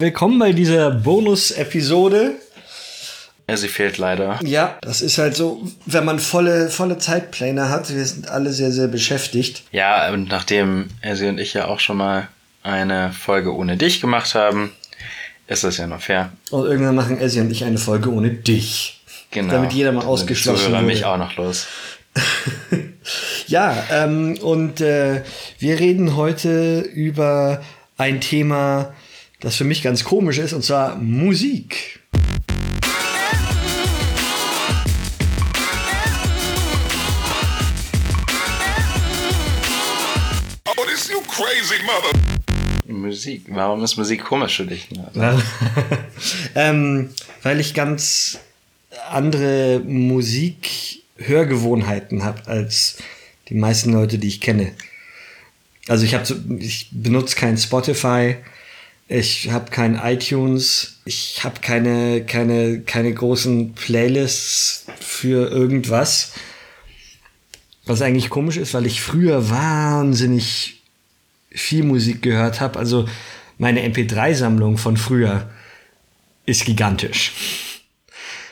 [0.00, 2.32] Willkommen bei dieser Bonus-Episode.
[3.48, 4.40] Ja, sie fehlt leider.
[4.42, 7.94] Ja, das ist halt so, wenn man volle, volle Zeitpläne hat.
[7.94, 9.62] Wir sind alle sehr, sehr beschäftigt.
[9.70, 12.26] Ja, und nachdem Elsie und ich ja auch schon mal
[12.64, 14.72] eine Folge ohne dich gemacht haben,
[15.46, 16.32] ist das ja noch fair.
[16.50, 19.00] Und irgendwann machen Elsie und ich eine Folge ohne dich.
[19.30, 19.52] Genau.
[19.52, 20.80] Damit jeder mal ausgeschlossen wird.
[20.80, 20.86] wird.
[20.86, 21.68] mich auch noch los.
[23.46, 25.22] ja, ähm, und äh,
[25.60, 27.62] wir reden heute über
[27.96, 28.92] ein Thema,
[29.44, 32.00] das für mich ganz komisch ist, und zwar Musik.
[40.66, 42.18] Oh, this you crazy mother.
[42.86, 43.44] Musik.
[43.48, 44.88] Warum ist Musik komisch für dich?
[46.54, 47.10] ähm,
[47.42, 48.38] weil ich ganz
[49.10, 52.96] andere Musikhörgewohnheiten habe als
[53.50, 54.72] die meisten Leute, die ich kenne.
[55.86, 56.24] Also ich habe,
[56.60, 58.36] ich benutze kein Spotify,
[59.08, 66.32] ich habe kein iTunes, ich habe keine, keine, keine großen Playlists für irgendwas.
[67.86, 70.82] Was eigentlich komisch ist, weil ich früher wahnsinnig
[71.50, 72.78] viel Musik gehört habe.
[72.78, 73.06] Also
[73.58, 75.50] meine MP3-Sammlung von früher
[76.46, 77.32] ist gigantisch.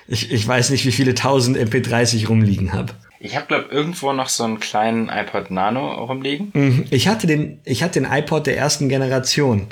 [0.07, 2.93] Ich, ich weiß nicht, wie viele tausend MP3s ich rumliegen habe.
[3.21, 6.51] Ich habe, glaube irgendwo noch so einen kleinen iPod Nano rumliegen.
[6.53, 6.85] Mhm.
[6.91, 9.69] Ich hatte den, ich hatte den iPod der ersten Generation.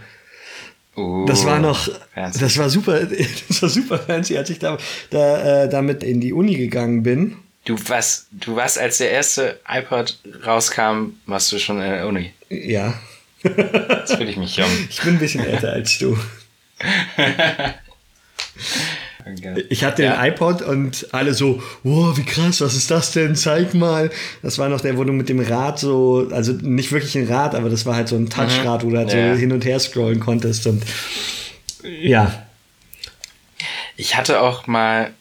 [0.97, 2.41] Uh, das war noch, fancy.
[2.41, 3.01] das war super,
[3.49, 4.77] das war super fancy, als ich da,
[5.11, 7.37] da äh, damit in die Uni gegangen bin.
[7.65, 12.33] Du warst, du warst, als der erste iPod rauskam, warst du schon in der Uni.
[12.49, 12.95] Ja.
[13.43, 14.69] Jetzt fühle ich mich jung.
[14.89, 16.19] Ich bin ein bisschen älter als du.
[19.69, 20.23] Ich hatte ja.
[20.23, 23.37] den iPod und alle so, wow, wie krass, was ist das denn?
[23.37, 24.11] Zeig mal.
[24.43, 27.55] Das war noch der, wo du mit dem Rad so, also nicht wirklich ein Rad,
[27.55, 29.35] aber das war halt so ein Touchrad, wo du halt ja.
[29.35, 30.85] so hin und her scrollen konntest und
[31.85, 32.47] ja.
[33.97, 35.13] Ich hatte auch mal,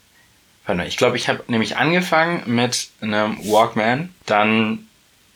[0.87, 4.87] ich glaube, ich habe nämlich angefangen mit einem Walkman, dann,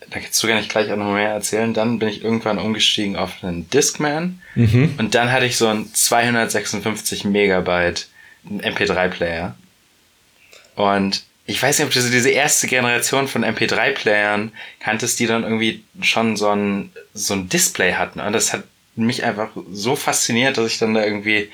[0.09, 3.16] da kannst du gar nicht gleich auch noch mehr erzählen, dann bin ich irgendwann umgestiegen
[3.16, 4.95] auf einen Discman mhm.
[4.97, 8.07] und dann hatte ich so ein 256 Megabyte
[8.50, 9.56] MP3-Player.
[10.76, 15.44] Und ich weiß nicht, ob du so diese erste Generation von MP3-Playern kanntest, die dann
[15.44, 18.20] irgendwie schon so ein, so ein Display hatten.
[18.20, 18.64] Und das hat
[18.96, 21.50] mich einfach so fasziniert, dass ich dann da irgendwie,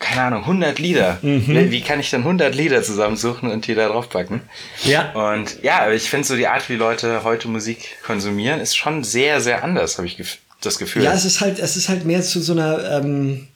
[0.00, 1.18] keine Ahnung, 100 Lieder.
[1.22, 1.70] Mhm.
[1.70, 4.40] Wie kann ich dann 100 Lieder zusammensuchen und die da draufpacken?
[4.82, 5.12] Ja.
[5.12, 9.40] Und ja, ich finde so die Art, wie Leute heute Musik konsumieren, ist schon sehr,
[9.40, 10.16] sehr anders, habe ich
[10.60, 11.04] das Gefühl.
[11.04, 13.46] Ja, es ist halt, es ist halt mehr zu so einer, ähm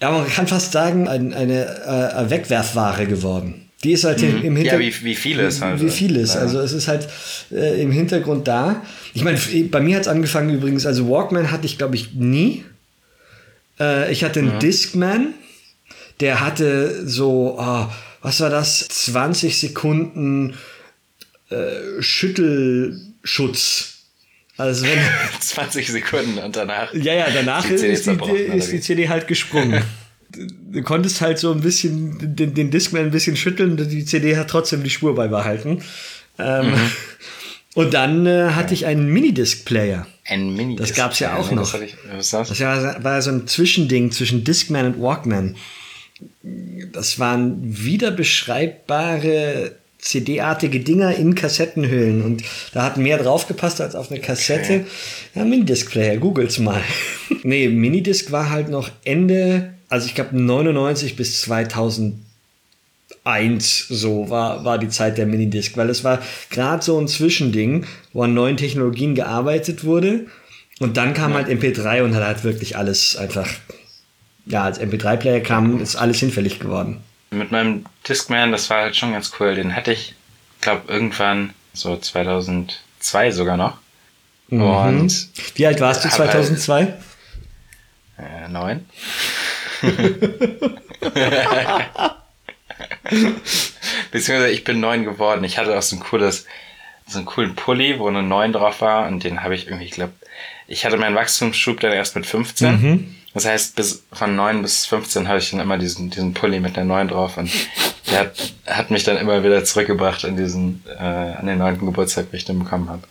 [0.00, 3.66] ja, man kann fast sagen, ein, eine äh, Wegwerfware geworden.
[3.84, 4.42] Die ist halt mhm.
[4.42, 4.84] im Hintergrund.
[4.84, 5.80] Ja, wie, wie vieles halt.
[5.80, 6.34] Wie vieles.
[6.34, 6.40] Ja.
[6.40, 7.08] Also es ist halt
[7.52, 8.82] äh, im Hintergrund da.
[9.14, 9.38] Ich meine,
[9.70, 12.64] bei mir hat es angefangen übrigens, also Walkman hatte ich, glaube ich, nie.
[13.78, 14.58] Äh, ich hatte einen ja.
[14.58, 15.34] Discman,
[16.20, 17.86] der hatte so, oh,
[18.22, 18.88] was war das?
[18.88, 20.54] 20 Sekunden
[21.50, 23.95] äh, Schüttelschutz.
[24.56, 24.98] Also wenn
[25.40, 26.92] 20 Sekunden und danach.
[26.94, 29.82] Ja, ja, danach ist, ist, die, ist die CD halt gesprungen.
[30.30, 34.48] du konntest halt so ein bisschen den, den Discman ein bisschen schütteln, die CD hat
[34.48, 35.82] trotzdem die Spur beibehalten.
[36.38, 36.92] Ähm, mhm.
[37.74, 40.06] Und dann äh, hatte ich einen Minidisc-Player.
[40.24, 40.88] Ein Minidisc.
[40.88, 41.74] Das gab es ja auch noch.
[41.74, 42.48] Was, ich, was das?
[42.48, 45.56] das war, war so ein Zwischending zwischen Discman und Walkman.
[46.92, 49.72] Das waren wieder beschreibbare
[50.06, 54.74] CD-artige Dinger in Kassettenhüllen und da hat mehr draufgepasst als auf eine Kassette.
[54.74, 54.84] Okay.
[55.34, 56.80] Ja, Minidisc-Player, googles mal.
[57.42, 64.78] nee, Minidisc war halt noch Ende, also ich glaube 99 bis 2001 so war, war
[64.78, 69.16] die Zeit der Minidisc, weil es war gerade so ein Zwischending, wo an neuen Technologien
[69.16, 70.26] gearbeitet wurde
[70.78, 73.48] und dann kam halt MP3 und hat halt wirklich alles einfach,
[74.46, 77.00] ja, als MP3-Player kam, ist alles hinfällig geworden
[77.30, 79.54] mit meinem Discman, das war halt schon ganz cool.
[79.54, 80.14] Den hatte ich,
[80.60, 83.78] glaube irgendwann so 2002 sogar noch.
[84.48, 84.62] Mhm.
[84.62, 86.74] Und wie alt warst du 2002?
[86.74, 86.94] Halt,
[88.18, 88.86] äh, neun.
[94.10, 95.44] Beziehungsweise ich bin neun geworden.
[95.44, 96.46] Ich hatte auch so ein cooles,
[97.06, 99.90] so einen coolen Pulli, wo eine neun drauf war und den habe ich irgendwie, ich
[99.92, 100.14] glaube,
[100.66, 102.72] ich hatte meinen Wachstumsschub dann erst mit 15.
[102.72, 103.14] Mhm.
[103.36, 106.74] Das heißt, bis von 9 bis 15 hatte ich dann immer diesen, diesen Pulli mit
[106.74, 107.50] der 9 drauf und
[108.10, 111.80] der hat, hat mich dann immer wieder zurückgebracht an diesen, äh, an den 9.
[111.80, 113.02] Geburtstag, den ich dann bekommen habe.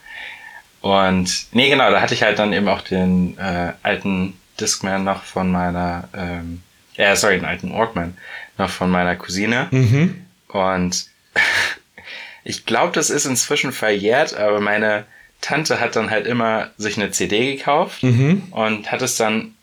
[0.81, 5.21] Und nee, genau, da hatte ich halt dann eben auch den äh, alten Discman noch
[5.21, 6.63] von meiner, ähm,
[6.95, 8.17] ja, sorry, den alten Walkman
[8.57, 9.67] noch von meiner Cousine.
[9.69, 10.25] Mhm.
[10.47, 11.05] Und
[12.43, 15.05] ich glaube, das ist inzwischen verjährt, aber meine
[15.41, 18.47] Tante hat dann halt immer sich eine CD gekauft mhm.
[18.49, 19.54] und hat es dann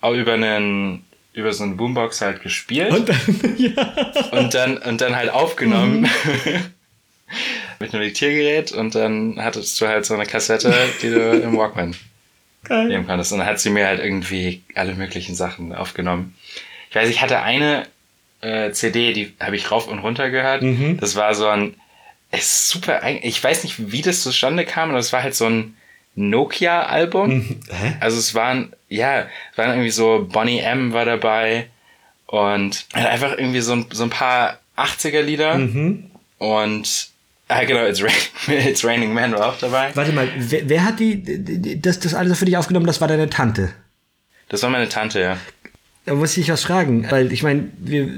[0.00, 2.90] auch über einen über so eine Boombox halt gespielt.
[2.92, 3.94] Und dann, ja.
[4.32, 6.02] und dann, und dann halt aufgenommen.
[6.02, 6.08] Mhm.
[7.80, 11.96] mit einem Diktiergerät und dann hattest du halt so eine Kassette, die du im Walkman
[12.64, 12.88] Geil.
[12.88, 13.32] nehmen konntest.
[13.32, 16.36] Und dann hat sie mir halt irgendwie alle möglichen Sachen aufgenommen.
[16.90, 17.86] Ich weiß, ich hatte eine
[18.42, 20.62] äh, CD, die habe ich rauf und runter gehört.
[20.62, 20.98] Mhm.
[21.00, 21.74] Das war so ein,
[22.32, 25.74] ist super, ich weiß nicht, wie das zustande kam, aber es war halt so ein
[26.14, 27.30] Nokia-Album.
[27.30, 27.60] Mhm.
[28.00, 31.68] Also es waren, ja, es waren irgendwie so, Bonnie M war dabei
[32.26, 35.58] und einfach irgendwie so ein, so ein paar 80er-Lieder.
[35.58, 36.10] Mhm.
[36.38, 37.10] Und
[37.50, 38.12] Ah, genau, It's, Rain,
[38.68, 39.90] It's Raining Man war auch dabei.
[39.94, 42.86] Warte mal, wer, wer hat die, das, das alles für dich aufgenommen?
[42.86, 43.70] Das war deine Tante.
[44.48, 45.36] Das war meine Tante, ja.
[46.04, 48.08] Da muss ich was fragen, weil ich meine, wir,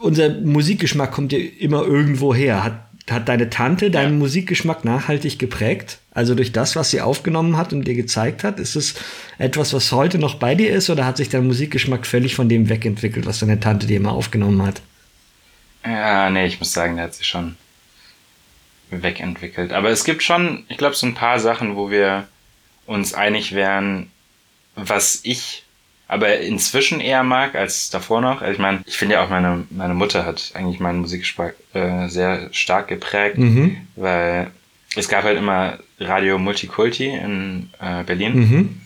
[0.00, 2.64] unser Musikgeschmack kommt ja immer irgendwo her.
[2.64, 2.80] Hat,
[3.10, 4.18] hat deine Tante deinen ja.
[4.18, 5.98] Musikgeschmack nachhaltig geprägt?
[6.12, 8.58] Also durch das, was sie aufgenommen hat und dir gezeigt hat?
[8.58, 8.94] Ist es
[9.38, 12.68] etwas, was heute noch bei dir ist oder hat sich dein Musikgeschmack völlig von dem
[12.68, 14.80] wegentwickelt, was deine Tante dir immer aufgenommen hat?
[15.84, 17.56] Ja, nee, ich muss sagen, der hat sich schon
[18.90, 19.72] wegentwickelt.
[19.72, 22.26] Aber es gibt schon, ich glaube, so ein paar Sachen, wo wir
[22.86, 24.10] uns einig wären,
[24.76, 25.63] was ich
[26.06, 28.42] aber inzwischen eher mag als davor noch.
[28.42, 32.08] Also ich meine, ich finde ja auch meine, meine Mutter hat eigentlich meinen Musikgeschmack äh,
[32.08, 33.78] sehr stark geprägt, mhm.
[33.96, 34.50] weil
[34.96, 38.34] es gab halt immer Radio Multikulti in äh, Berlin.
[38.34, 38.80] Mhm.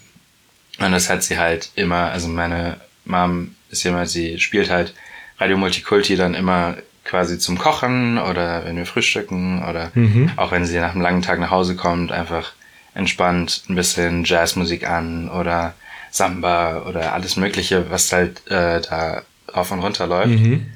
[0.79, 4.95] Und das hat sie halt immer, also meine Mom ist immer, sie spielt halt
[5.39, 10.31] Radio Multikulti dann immer quasi zum Kochen oder wenn wir frühstücken oder mhm.
[10.37, 12.53] auch wenn sie nach einem langen Tag nach Hause kommt, einfach
[12.95, 15.75] entspannt ein bisschen Jazzmusik an oder
[16.11, 19.23] Samba oder alles Mögliche, was halt äh, da
[19.55, 20.29] rauf und runter läuft.
[20.29, 20.67] Mhm.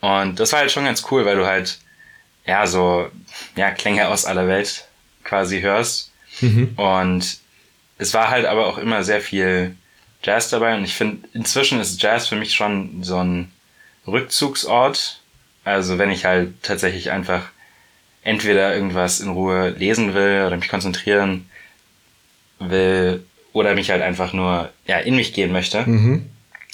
[0.00, 1.78] Und das war halt schon ganz cool, weil du halt
[2.46, 3.08] ja so
[3.56, 4.86] ja Klänge aus aller Welt
[5.24, 6.12] quasi hörst.
[6.40, 6.72] Mhm.
[6.76, 7.38] Und
[7.98, 9.76] es war halt aber auch immer sehr viel
[10.22, 13.52] Jazz dabei und ich finde, inzwischen ist Jazz für mich schon so ein
[14.06, 15.20] Rückzugsort
[15.68, 17.50] also wenn ich halt tatsächlich einfach
[18.22, 21.48] entweder irgendwas in Ruhe lesen will oder mich konzentrieren
[22.58, 26.26] will oder mich halt einfach nur ja, in mich gehen möchte, mhm.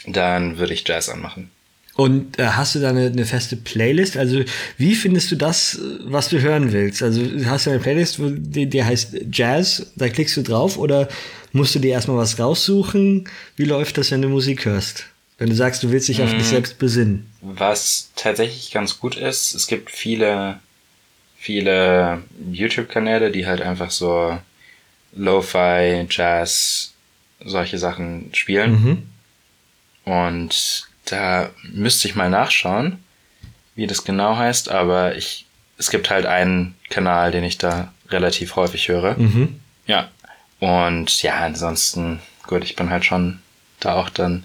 [0.07, 1.51] dann würde ich Jazz anmachen.
[1.97, 4.17] Und äh, hast du da eine, eine, feste Playlist?
[4.17, 4.43] Also
[4.79, 7.03] wie findest du das, was du hören willst?
[7.03, 11.09] Also hast du eine Playlist, wo die, die heißt Jazz, da klickst du drauf oder
[11.53, 13.29] musst du dir erstmal was raussuchen?
[13.57, 15.07] Wie läuft das, wenn du Musik hörst?
[15.39, 16.49] Wenn du sagst, du willst dich auf dich mhm.
[16.49, 17.27] selbst besinnen.
[17.43, 20.59] Was tatsächlich ganz gut ist, es gibt viele,
[21.37, 24.37] viele YouTube-Kanäle, die halt einfach so
[25.15, 26.93] Lo-Fi, Jazz,
[27.45, 28.73] solche Sachen spielen.
[28.73, 29.03] Mhm.
[30.05, 33.03] Und da müsste ich mal nachschauen,
[33.75, 35.47] wie das genau heißt, aber ich,
[35.79, 39.17] es gibt halt einen Kanal, den ich da relativ häufig höre.
[39.19, 39.61] Mhm.
[39.87, 40.09] Ja.
[40.61, 43.41] Und ja, ansonsten, gut, ich bin halt schon
[43.81, 44.45] da auch dann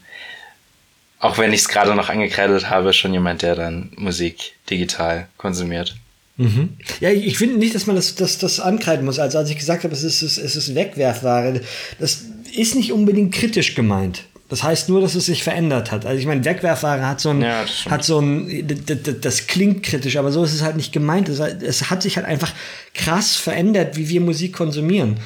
[1.20, 5.96] auch wenn ich es gerade noch angekreidet habe, schon jemand, der dann Musik digital konsumiert.
[6.40, 6.70] Mhm.
[7.02, 9.20] Ja, ich finde nicht, dass man das, das, das ankreiden muss.
[9.20, 11.60] Also als ich gesagt habe, es ist, es ist Wegwerfware,
[12.00, 12.24] das
[12.56, 14.24] ist nicht unbedingt kritisch gemeint.
[14.48, 16.06] Das heißt nur, dass es sich verändert hat.
[16.06, 20.16] Also ich meine, Wegwerfware hat so ein, ja, hat so ein, das, das, klingt kritisch,
[20.16, 21.28] aber so ist es halt nicht gemeint.
[21.28, 22.54] Es, es hat sich halt einfach
[22.94, 25.20] krass verändert, wie wir Musik konsumieren.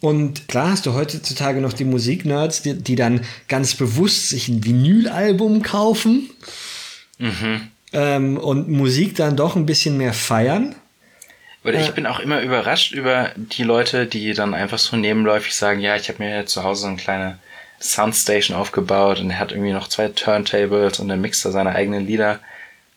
[0.00, 4.64] Und klar hast du heutzutage noch die Musiknerds, die, die dann ganz bewusst sich ein
[4.64, 6.30] Vinylalbum kaufen
[7.18, 7.68] mhm.
[7.92, 10.74] Ähm, und Musik dann doch ein bisschen mehr feiern.
[11.64, 15.54] Oder ich äh, bin auch immer überrascht über die Leute, die dann einfach so nebenläufig
[15.54, 17.38] sagen, ja, ich habe mir zu Hause so eine kleine
[17.80, 22.06] Soundstation aufgebaut und er hat irgendwie noch zwei Turntables und er mixt da seine eigenen
[22.06, 22.40] Lieder.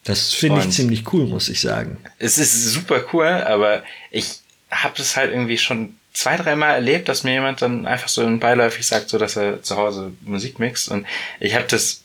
[0.03, 1.97] Das finde ich ziemlich cool, muss ich sagen.
[2.19, 4.39] Es ist super cool, aber ich
[4.71, 8.87] habe das halt irgendwie schon zwei, dreimal erlebt, dass mir jemand dann einfach so beiläufig
[8.87, 10.89] sagt, so dass er zu Hause Musik mixt.
[10.89, 11.05] Und
[11.39, 12.03] ich habe das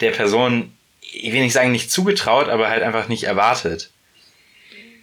[0.00, 0.72] der Person,
[1.14, 3.90] ich will nicht sagen, nicht zugetraut, aber halt einfach nicht erwartet.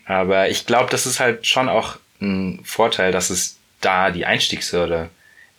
[0.06, 5.10] Aber ich glaube, das ist halt schon auch ein Vorteil, dass es da die Einstiegshürde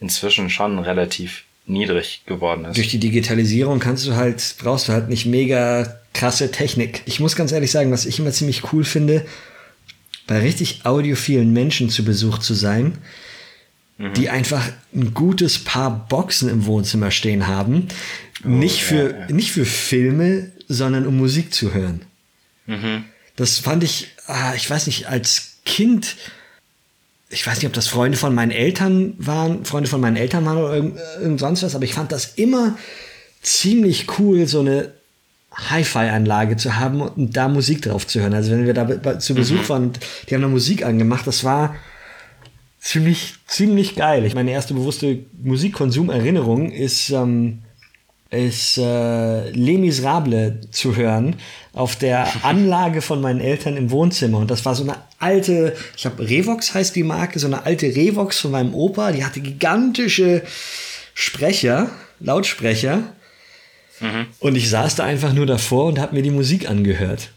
[0.01, 2.77] inzwischen schon relativ niedrig geworden ist.
[2.77, 7.03] Durch die Digitalisierung kannst du halt, brauchst du halt nicht mega krasse Technik.
[7.07, 9.25] Ich muss ganz ehrlich sagen, was ich immer ziemlich cool finde,
[10.27, 12.99] bei richtig audiophilen Menschen zu Besuch zu sein,
[13.99, 14.15] mhm.
[14.15, 17.89] die einfach ein gutes Paar Boxen im Wohnzimmer stehen haben.
[18.45, 19.27] Oh, nicht, für, ja, ja.
[19.33, 22.03] nicht für Filme, sondern um Musik zu hören.
[22.67, 23.05] Mhm.
[23.37, 26.17] Das fand ich, ah, ich weiß nicht, als Kind,
[27.29, 30.59] ich weiß nicht, ob das Freunde von meinen Eltern waren, Freunde von meinen Eltern waren
[30.59, 32.77] oder irgend, irgend sonst was, aber ich fand das immer
[33.41, 34.93] ziemlich cool, so eine
[35.55, 38.35] Hi-Fi-Anlage zu haben und da Musik drauf zu hören.
[38.35, 39.69] Also wenn wir da zu Besuch mhm.
[39.69, 41.77] waren und die haben da Musik angemacht, das war
[42.83, 44.27] ziemlich, ziemlich geil.
[44.27, 47.61] Ich meine erste bewusste Musikkonsumerinnerung ist, ähm,
[48.31, 51.37] ist äh, Les Miserables zu hören
[51.73, 54.39] auf der Anlage von meinen Eltern im Wohnzimmer.
[54.39, 57.87] Und das war so eine alte, ich habe Revox heißt die Marke, so eine alte
[57.87, 59.13] Revox von meinem Opa.
[59.13, 60.43] Die hatte gigantische
[61.15, 63.15] Sprecher, Lautsprecher.
[64.01, 64.27] Mhm.
[64.41, 67.31] Und ich saß da einfach nur davor und habe mir die Musik angehört.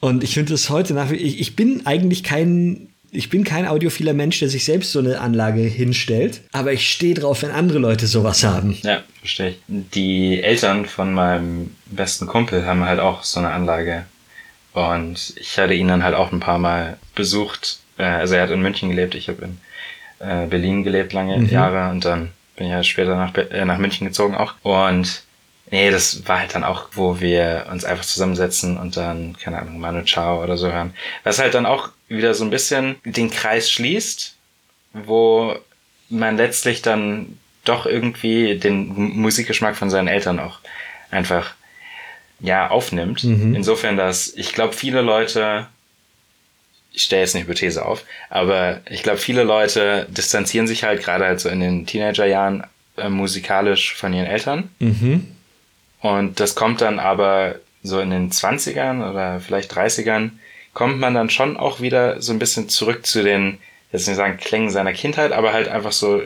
[0.00, 4.14] Und ich finde es heute nach ich, ich bin eigentlich kein ich bin kein audiophiler
[4.14, 8.06] Mensch, der sich selbst so eine Anlage hinstellt, aber ich stehe drauf, wenn andere Leute
[8.06, 8.78] sowas haben.
[8.82, 9.56] Ja, verstehe ich.
[9.68, 14.06] Die Eltern von meinem besten Kumpel haben halt auch so eine Anlage.
[14.72, 17.80] Und ich hatte ihn dann halt auch ein paar Mal besucht.
[17.98, 19.58] Äh, also er hat in München gelebt, ich habe in
[20.26, 21.50] äh, Berlin gelebt lange mhm.
[21.50, 24.54] Jahre und dann bin ich ja später nach, äh, nach München gezogen auch.
[24.62, 25.22] Und
[25.72, 29.80] nee, das war halt dann auch, wo wir uns einfach zusammensetzen und dann, keine Ahnung,
[29.80, 30.94] Manu Chao oder so hören.
[31.24, 34.36] Was halt dann auch wieder so ein bisschen den Kreis schließt,
[34.92, 35.56] wo
[36.10, 40.58] man letztlich dann doch irgendwie den Musikgeschmack von seinen Eltern auch
[41.10, 41.54] einfach
[42.38, 43.24] ja aufnimmt.
[43.24, 43.54] Mhm.
[43.54, 45.68] Insofern, dass ich glaube, viele Leute,
[46.92, 51.24] ich stelle jetzt eine Hypothese auf, aber ich glaube, viele Leute distanzieren sich halt gerade
[51.24, 52.64] halt so in den Teenagerjahren
[52.98, 54.68] äh, musikalisch von ihren Eltern.
[54.78, 55.28] Mhm.
[56.02, 60.30] Und das kommt dann aber so in den 20ern oder vielleicht 30ern
[60.74, 63.58] kommt man dann schon auch wieder so ein bisschen zurück zu den,
[63.92, 66.22] jetzt nicht sagen Klängen seiner Kindheit, aber halt einfach so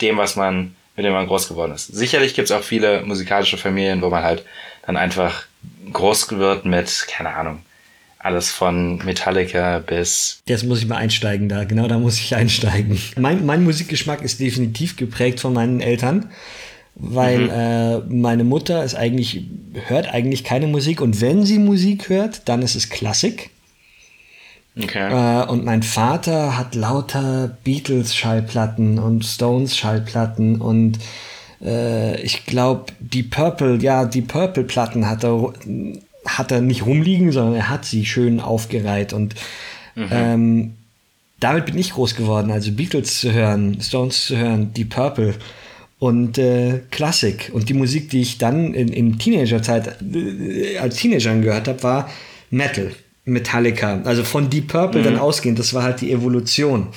[0.00, 1.86] dem, was man, mit dem man groß geworden ist.
[1.86, 4.44] Sicherlich gibt es auch viele musikalische Familien, wo man halt
[4.86, 5.44] dann einfach
[5.92, 7.62] groß wird mit, keine Ahnung,
[8.18, 10.40] alles von Metallica bis.
[10.46, 13.00] Jetzt muss ich mal einsteigen da, genau da muss ich einsteigen.
[13.16, 16.30] Mein, mein Musikgeschmack ist definitiv geprägt von meinen Eltern,
[16.98, 17.50] weil mhm.
[17.50, 19.44] äh, meine Mutter ist eigentlich,
[19.86, 23.50] hört eigentlich keine Musik und wenn sie Musik hört, dann ist es Klassik.
[24.76, 25.42] Okay.
[25.42, 30.98] Äh, und mein Vater hat lauter Beatles-Schallplatten und Stones-Schallplatten und
[31.62, 35.52] äh, ich glaube, die Purple, ja, die Purple-Platten hat er,
[36.26, 39.34] hat er nicht rumliegen, sondern er hat sie schön aufgereiht und
[39.94, 40.08] mhm.
[40.10, 40.74] ähm,
[41.40, 45.34] damit bin ich groß geworden, also Beatles zu hören, Stones zu hören, die Purple
[45.98, 47.50] und äh, Klassik.
[47.52, 52.10] Und die Musik, die ich dann in, in Teenagerzeit äh, als Teenager gehört habe, war
[52.50, 52.92] Metal.
[53.24, 54.00] Metallica.
[54.04, 55.04] Also von Deep Purple mhm.
[55.04, 56.88] dann ausgehend, das war halt die Evolution.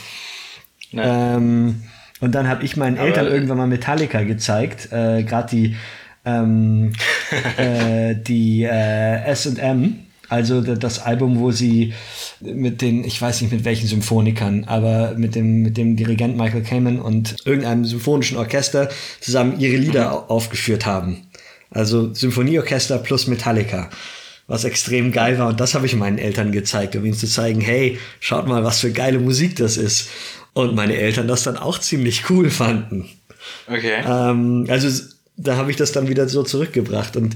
[0.93, 1.84] Ähm,
[2.20, 5.75] und dann habe ich meinen Aber Eltern irgendwann mal Metallica gezeigt, äh, gerade die,
[6.25, 6.93] ähm,
[7.58, 9.96] äh, die äh, SM,
[10.31, 11.93] also das Album, wo sie
[12.39, 16.63] mit den, ich weiß nicht mit welchen Symphonikern, aber mit dem, mit dem Dirigent Michael
[16.63, 21.27] Kamen und irgendeinem symphonischen Orchester zusammen ihre Lieder aufgeführt haben.
[21.69, 23.89] Also Symphonieorchester plus Metallica
[24.47, 25.47] was extrem geil war.
[25.47, 28.81] Und das habe ich meinen Eltern gezeigt, um ihnen zu zeigen, hey, schaut mal, was
[28.81, 30.09] für geile Musik das ist.
[30.51, 33.09] Und meine Eltern das dann auch ziemlich cool fanden.
[33.67, 34.03] Okay.
[34.05, 34.89] Ähm, also
[35.38, 37.15] da habe ich das dann wieder so zurückgebracht.
[37.15, 37.35] Und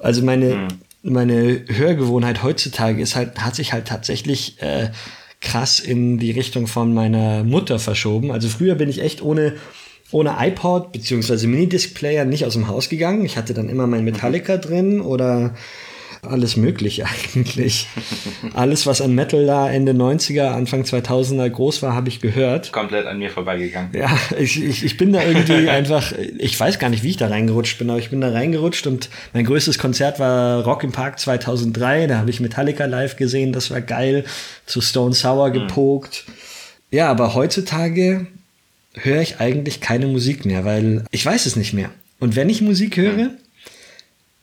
[0.00, 0.68] also meine, hm.
[1.02, 4.90] Meine Hörgewohnheit heutzutage ist halt, hat sich halt tatsächlich äh,
[5.40, 8.32] krass in die Richtung von meiner Mutter verschoben.
[8.32, 9.54] Also früher bin ich echt ohne
[10.10, 11.46] ohne iPod bzw.
[11.46, 13.24] Minidisc-Player nicht aus dem Haus gegangen.
[13.24, 15.54] Ich hatte dann immer mein Metallica drin oder
[16.22, 17.86] alles Mögliche eigentlich.
[18.54, 22.72] alles, was an Metal da Ende 90er, Anfang 2000er groß war, habe ich gehört.
[22.72, 23.90] Komplett an mir vorbeigegangen.
[23.94, 27.28] Ja, ich, ich, ich bin da irgendwie einfach, ich weiß gar nicht, wie ich da
[27.28, 31.18] reingerutscht bin, aber ich bin da reingerutscht und mein größtes Konzert war Rock im Park
[31.18, 32.06] 2003.
[32.06, 34.24] Da habe ich Metallica live gesehen, das war geil.
[34.66, 35.52] Zu Stone Sour hm.
[35.54, 36.24] gepokt.
[36.26, 36.32] Mhm.
[36.90, 38.26] Ja, aber heutzutage
[38.94, 41.90] höre ich eigentlich keine Musik mehr, weil ich weiß es nicht mehr.
[42.18, 43.30] Und wenn ich Musik höre, mhm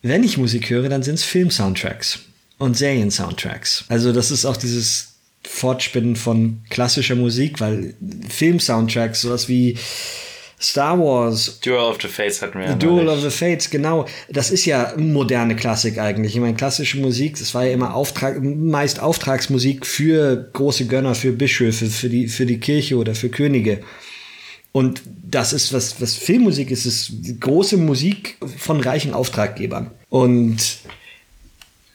[0.07, 2.19] wenn ich Musik höre, dann sind es Film-Soundtracks
[2.59, 3.85] und Serien-Soundtracks.
[3.89, 7.95] Also das ist auch dieses Fortspinnen von klassischer Musik, weil
[8.29, 9.77] Film-Soundtracks, sowas wie
[10.61, 11.59] Star Wars.
[11.59, 12.75] Duel of the Fates hatten wir ja.
[12.75, 14.05] Duel of the Fates, genau.
[14.29, 16.35] Das ist ja moderne Klassik eigentlich.
[16.35, 21.31] Ich meine, klassische Musik, das war ja immer Auftrag, meist Auftragsmusik für große Gönner, für
[21.31, 23.81] Bischöfe, für die, für die Kirche oder für Könige.
[24.75, 29.89] Und das ist, was, was Filmmusik ist, ist große Musik von reichen Auftraggebern.
[30.09, 30.79] Und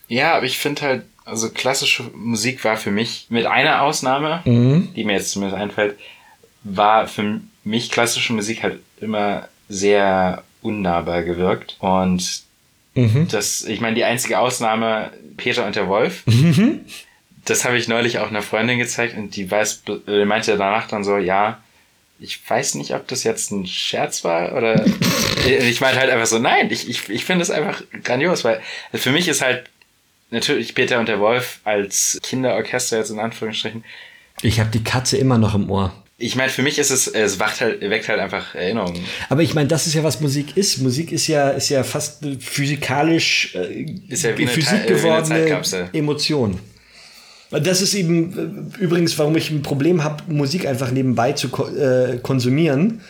[0.09, 4.95] ja, aber ich finde halt, also klassische Musik war für mich, mit einer Ausnahme, mhm.
[4.97, 5.99] die mir jetzt zumindest einfällt,
[6.65, 11.77] war für mich klassische Musik halt immer sehr unnahbar gewirkt.
[11.81, 12.45] Und
[12.95, 13.29] mhm.
[13.31, 16.81] das, ich meine, die einzige Ausnahme, Peter und der Wolf, mhm.
[17.45, 19.83] das habe ich neulich auch einer Freundin gezeigt und die weiß,
[20.25, 21.61] meinte danach dann so, ja,
[22.21, 24.85] ich weiß nicht, ob das jetzt ein Scherz war oder
[25.47, 28.61] ich meine halt einfach so, nein, ich, ich, ich finde es einfach grandios, weil
[28.93, 29.65] für mich ist halt
[30.31, 33.85] natürlich Peter und der Wolf als Kinderorchester jetzt in Anführungsstrichen.
[34.43, 35.93] Ich habe die Katze immer noch im Ohr.
[36.19, 39.03] ich meine, für mich ist es, es wacht halt, weckt halt einfach Erinnerungen.
[39.29, 40.79] Aber ich meine, das ist ja, was Musik ist.
[40.79, 45.41] Musik ist ja, ist ja fast physikalisch äh, Ist ja wie Physik wie eine gewordene
[45.41, 45.91] Zeitkapsel.
[45.93, 46.59] Emotion.
[47.51, 51.67] Das ist eben äh, übrigens, warum ich ein Problem habe, Musik einfach nebenbei zu ko
[51.69, 53.01] äh, konsumieren.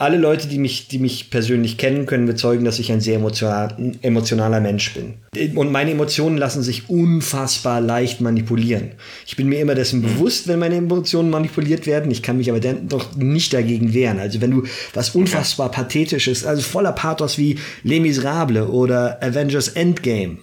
[0.00, 3.74] Alle Leute, die mich, die mich persönlich kennen, können bezeugen, dass ich ein sehr emotional,
[4.00, 5.14] emotionaler Mensch bin.
[5.56, 8.92] Und meine Emotionen lassen sich unfassbar leicht manipulieren.
[9.26, 12.12] Ich bin mir immer dessen bewusst, wenn meine Emotionen manipuliert werden.
[12.12, 14.20] Ich kann mich aber dennoch nicht dagegen wehren.
[14.20, 14.62] Also wenn du
[14.94, 20.38] was unfassbar Pathetisches, also voller Pathos wie Les Miserables oder Avengers Endgame,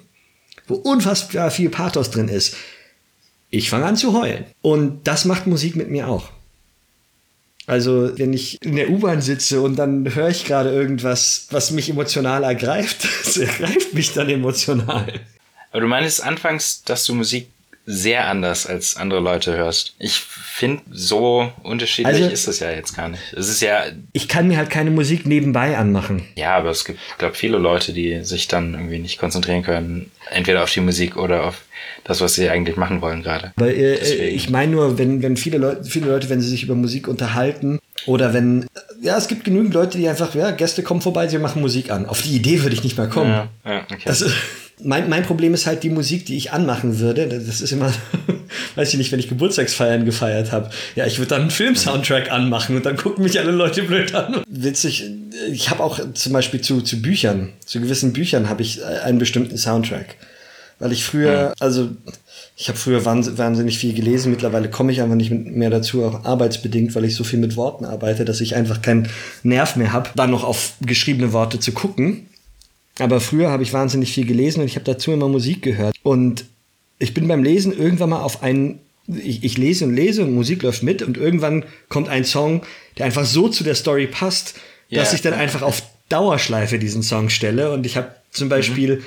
[0.67, 2.57] wo unfassbar viel Pathos drin ist,
[3.57, 4.45] ich fange an zu heulen.
[4.61, 6.29] Und das macht Musik mit mir auch.
[7.67, 11.89] Also, wenn ich in der U-Bahn sitze und dann höre ich gerade irgendwas, was mich
[11.89, 15.21] emotional ergreift, das ergreift mich dann emotional.
[15.71, 17.49] Aber du meinst anfangs, dass du Musik
[17.87, 19.93] sehr anders als andere Leute hörst.
[19.99, 23.21] Ich finde, so unterschiedlich Also- ist es ja jetzt gar nicht.
[23.37, 26.23] Es ist ja, Ich kann mir halt keine Musik nebenbei anmachen.
[26.35, 30.11] ja, aber es gibt, glaube viele Leute, die sich dann irgendwie nicht konzentrieren können.
[30.31, 31.61] Entweder auf die Musik oder auf
[32.03, 33.51] das, was sie eigentlich machen wollen gerade.
[33.57, 34.35] Weil äh, Deswegen.
[34.35, 37.79] ich meine nur, wenn, wenn viele Leute, viele Leute, wenn sie sich über Musik unterhalten
[38.07, 38.65] oder wenn,
[39.01, 42.05] ja, es gibt genügend Leute, die einfach, ja, Gäste kommen vorbei, sie machen Musik an.
[42.07, 43.29] Auf die Idee würde ich nicht mal kommen.
[43.31, 44.01] Ja, ja, okay.
[44.05, 44.33] Das ist,
[44.83, 47.27] mein, mein Problem ist halt die Musik, die ich anmachen würde.
[47.27, 47.91] Das ist immer,
[48.75, 50.69] weiß ich nicht, wenn ich Geburtstagsfeiern gefeiert habe.
[50.95, 54.43] Ja, ich würde dann einen Film-Soundtrack anmachen und dann gucken mich alle Leute blöd an.
[54.47, 55.09] Witzig,
[55.51, 59.17] ich habe auch zum Beispiel zu, zu Büchern, zu gewissen Büchern habe ich äh, einen
[59.19, 60.15] bestimmten Soundtrack.
[60.77, 61.89] Weil ich früher, also
[62.57, 66.25] ich habe früher wahns- wahnsinnig viel gelesen, mittlerweile komme ich einfach nicht mehr dazu, auch
[66.25, 69.07] arbeitsbedingt, weil ich so viel mit Worten arbeite, dass ich einfach keinen
[69.43, 72.27] Nerv mehr habe, dann noch auf geschriebene Worte zu gucken.
[72.99, 75.95] Aber früher habe ich wahnsinnig viel gelesen und ich habe dazu immer Musik gehört.
[76.03, 76.45] Und
[76.99, 80.63] ich bin beim Lesen irgendwann mal auf einen, ich, ich lese und lese und Musik
[80.63, 82.61] läuft mit und irgendwann kommt ein Song,
[82.97, 84.55] der einfach so zu der Story passt,
[84.89, 85.15] dass Ja.
[85.15, 87.71] ich dann einfach auf Dauerschleife diesen Song stelle.
[87.71, 89.03] Und ich habe zum Beispiel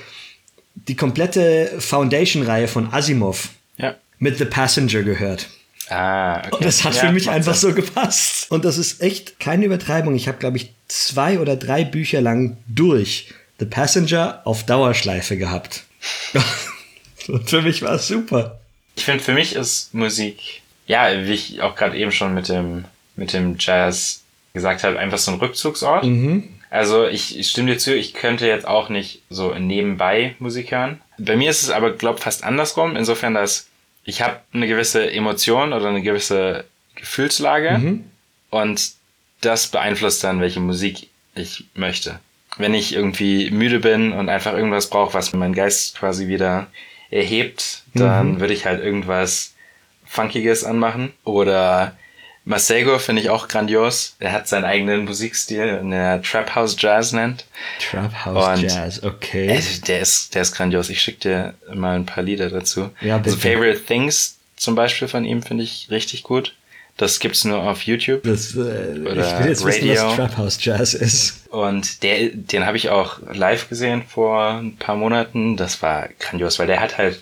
[0.75, 3.95] die komplette Foundation-Reihe von Asimov ja.
[4.19, 5.49] mit The Passenger gehört.
[5.89, 6.49] Ah, okay.
[6.57, 7.71] Und das hat Ja, für mich einfach Sinn.
[7.71, 8.51] so gepasst.
[8.51, 10.15] Und das ist echt keine Übertreibung.
[10.15, 15.85] Ich habe, glaube ich, zwei oder drei Bücher lang durch The Passenger auf Dauerschleife gehabt.
[17.29, 18.59] Und für mich war es super.
[18.97, 22.85] Ich finde, für mich ist Musik, ja, wie ich auch gerade eben schon mit dem,
[23.17, 24.23] mit dem Jazz
[24.55, 26.05] gesagt habe, einfach so ein Rückzugsort.
[26.71, 31.01] Also ich, ich stimme dir zu, ich könnte jetzt auch nicht so nebenbei Musik hören.
[31.19, 33.69] Bei mir ist es aber, glaube fast andersrum, insofern, dass
[34.05, 37.77] ich habe eine gewisse Emotion oder eine gewisse Gefühlslage
[38.51, 38.93] und
[39.41, 42.19] das beeinflusst dann, welche Musik ich möchte.
[42.59, 46.67] Wenn ich irgendwie müde bin und einfach irgendwas brauche, was meinen Geist quasi wieder
[47.11, 49.55] erhebt, dann würde ich halt irgendwas
[50.05, 51.13] Funkiges anmachen.
[51.25, 51.97] Oder
[52.45, 54.17] Masego finde ich auch grandios.
[54.21, 57.45] Er hat seinen eigenen Musikstil, den er Trap House Jazz nennt.
[57.91, 59.51] Trap House Und- Jazz, okay.
[59.51, 60.89] Also, der ist, der ist grandios.
[60.91, 62.91] Ich schicke dir mal ein paar Lieder dazu.
[63.01, 63.37] Ja, bitte.
[63.37, 66.55] also Favorite Things zum Beispiel von ihm finde ich richtig gut.
[66.99, 68.25] Das gibt's nur auf YouTube.
[68.25, 70.03] Das, äh, ich Oder will jetzt wissen, Radio.
[70.09, 71.49] was Trap House Jazz ist.
[71.49, 75.57] Und der, den habe ich auch live gesehen vor ein paar Monaten.
[75.57, 77.21] Das war grandios, weil der hat halt,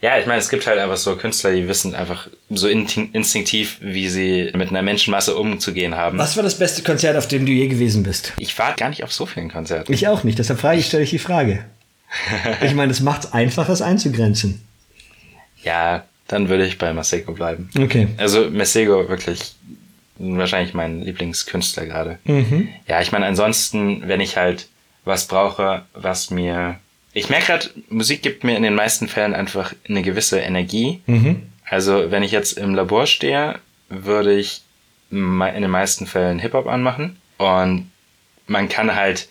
[0.00, 3.78] ja, ich meine, es gibt halt einfach so Künstler, die wissen einfach so in- instinktiv,
[3.80, 6.16] wie sie mit einer Menschenmasse umzugehen haben.
[6.16, 8.32] Was war das beste Konzert, auf dem du je gewesen bist?
[8.38, 9.92] Ich war gar nicht auf so vielen Konzerten.
[9.92, 11.64] Ich auch nicht, deshalb frage ich, stelle ich die Frage.
[12.64, 14.60] Ich meine, es macht es einfach, es einzugrenzen.
[15.62, 17.70] Ja, dann würde ich bei Masego bleiben.
[17.76, 18.06] Okay.
[18.16, 19.54] Also Masego wirklich
[20.16, 22.18] wahrscheinlich mein Lieblingskünstler gerade.
[22.24, 22.68] Mhm.
[22.86, 24.68] Ja, ich meine, ansonsten, wenn ich halt
[25.04, 26.78] was brauche, was mir.
[27.12, 31.00] Ich merke gerade, Musik gibt mir in den meisten Fällen einfach eine gewisse Energie.
[31.06, 31.42] Mhm.
[31.68, 34.62] Also, wenn ich jetzt im Labor stehe, würde ich
[35.10, 37.16] in den meisten Fällen Hip-Hop anmachen.
[37.38, 37.90] Und
[38.46, 39.28] man kann halt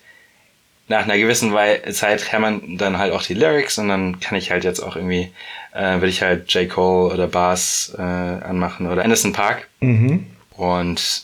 [0.89, 1.53] nach einer gewissen
[1.91, 4.95] Zeit kann man dann halt auch die Lyrics und dann kann ich halt jetzt auch
[4.97, 5.31] irgendwie,
[5.73, 6.67] äh, würde ich halt J.
[6.67, 10.25] Cole oder Bars äh, anmachen oder Anderson Park Mhm.
[10.57, 11.23] und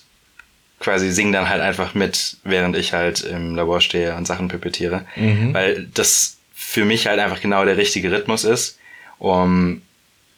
[0.80, 5.06] quasi singen dann halt einfach mit, während ich halt im Labor stehe und Sachen pipettiere.
[5.54, 8.78] Weil das für mich halt einfach genau der richtige Rhythmus ist,
[9.18, 9.82] um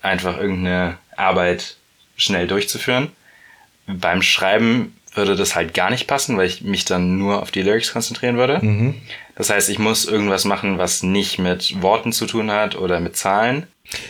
[0.02, 1.76] einfach irgendeine Arbeit
[2.16, 3.12] schnell durchzuführen.
[3.88, 7.62] Beim Schreiben würde das halt gar nicht passen, weil ich mich dann nur auf die
[7.64, 8.94] Lyrics konzentrieren würde.
[9.36, 13.16] Das heißt, ich muss irgendwas machen, was nicht mit Worten zu tun hat oder mit
[13.16, 13.68] Zahlen.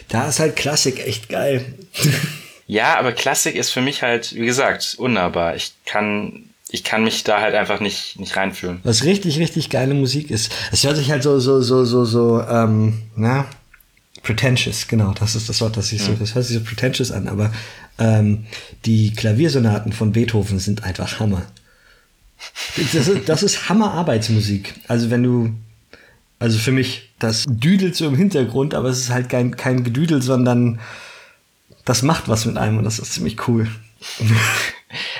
[0.10, 1.66] Da ist halt Klassik echt geil.
[2.70, 5.56] Ja, aber Klassik ist für mich halt, wie gesagt, unnahbar.
[5.56, 8.82] Ich kann, ich kann mich da halt einfach nicht, nicht reinfühlen.
[8.84, 10.52] Was richtig, richtig geile Musik ist.
[10.74, 13.46] Es hört sich halt so, so, so, so, so, ähm, na,
[14.28, 17.30] Pretentious, genau, das ist das Wort, das ich so, das hört sich so pretentious an,
[17.30, 17.50] aber
[17.98, 18.46] ähm,
[18.84, 21.44] die Klaviersonaten von Beethoven sind einfach Hammer.
[22.76, 24.74] Das ist, das ist Hammer-Arbeitsmusik.
[24.90, 25.54] Also wenn du,
[26.40, 30.22] also für mich, das düdelt so im Hintergrund, aber es ist halt kein, kein Gedüdel,
[30.22, 30.82] sondern
[31.86, 33.70] das macht was mit einem und das ist ziemlich cool.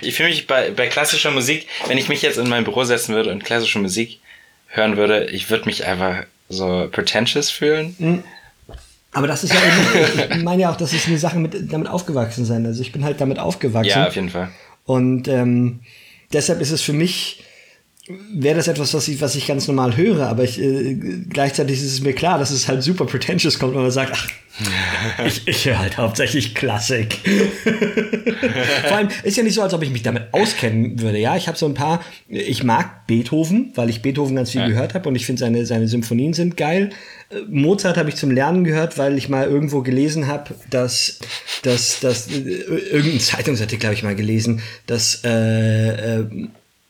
[0.02, 3.16] Ich fühle mich bei, bei klassischer Musik, wenn ich mich jetzt in mein Büro setzen
[3.16, 4.20] würde und klassische Musik
[4.68, 7.96] hören würde, ich würde mich einfach so pretentious fühlen.
[8.00, 8.24] Mhm.
[9.18, 11.88] Aber das ist ja, eben, ich meine ja auch, das ist eine Sache mit damit
[11.88, 12.64] aufgewachsen sein.
[12.68, 13.90] Also ich bin halt damit aufgewachsen.
[13.90, 14.50] Ja, auf jeden Fall.
[14.86, 15.80] Und ähm,
[16.32, 17.44] deshalb ist es für mich
[18.08, 20.96] wäre das etwas, was ich, was ich ganz normal höre, aber ich, äh,
[21.30, 24.28] gleichzeitig ist es mir klar, dass es halt super pretentious kommt, wenn man sagt, ach,
[25.26, 27.18] ich, ich höre halt hauptsächlich Klassik.
[28.88, 31.20] Vor allem ist ja nicht so, als ob ich mich damit auskennen würde.
[31.20, 34.68] Ja, ich habe so ein paar, ich mag Beethoven, weil ich Beethoven ganz viel ja.
[34.68, 36.92] gehört habe und ich finde seine, seine Symphonien sind geil.
[37.30, 41.20] Äh, Mozart habe ich zum Lernen gehört, weil ich mal irgendwo gelesen habe, dass,
[41.62, 46.26] dass, dass äh, irgendein Zeitungsartikel habe ich mal gelesen, dass äh, äh,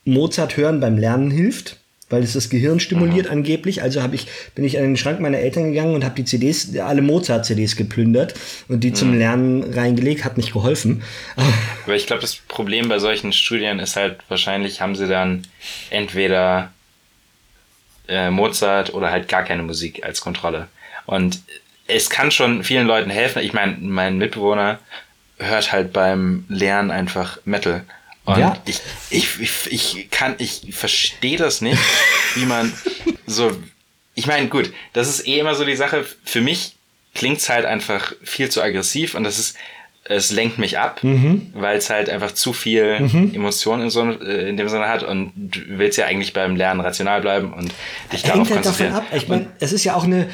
[0.08, 1.76] Mozart hören beim Lernen hilft,
[2.10, 3.34] weil es das Gehirn stimuliert Aha.
[3.34, 3.82] angeblich.
[3.82, 6.76] Also habe ich bin ich an den Schrank meiner Eltern gegangen und habe die CDs,
[6.78, 8.34] alle Mozart CDs geplündert
[8.68, 8.94] und die mhm.
[8.94, 11.02] zum Lernen reingelegt, hat nicht geholfen.
[11.84, 15.46] Aber ich glaube, das Problem bei solchen Studien ist halt wahrscheinlich haben sie dann
[15.90, 16.72] entweder
[18.08, 20.68] äh, Mozart oder halt gar keine Musik als Kontrolle.
[21.06, 21.40] Und
[21.86, 23.42] es kann schon vielen Leuten helfen.
[23.42, 24.78] Ich meine, mein Mitbewohner
[25.38, 27.84] hört halt beim Lernen einfach Metal.
[28.28, 28.58] Und ja.
[28.66, 31.78] ich, ich, ich, ich kann, ich verstehe das nicht,
[32.34, 32.70] wie man
[33.26, 33.50] so.
[34.14, 36.04] Ich meine, gut, das ist eh immer so die Sache.
[36.24, 36.76] Für mich
[37.14, 39.56] klingt's halt einfach viel zu aggressiv und das ist,
[40.04, 41.52] es lenkt mich ab, mhm.
[41.54, 43.34] weil es halt einfach zu viel mhm.
[43.34, 46.80] Emotion in, so, äh, in dem Sinne hat und du willst ja eigentlich beim Lernen
[46.80, 47.72] rational bleiben und
[48.12, 48.92] dich darauf Hängt halt konzentrieren.
[48.92, 49.16] Davon ab.
[49.16, 50.28] Ich meine, es ist ja auch eine,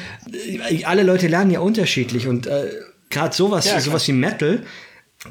[0.83, 2.71] alle Leute lernen ja unterschiedlich und äh,
[3.09, 4.65] gerade sowas, ja, sowas wie Metal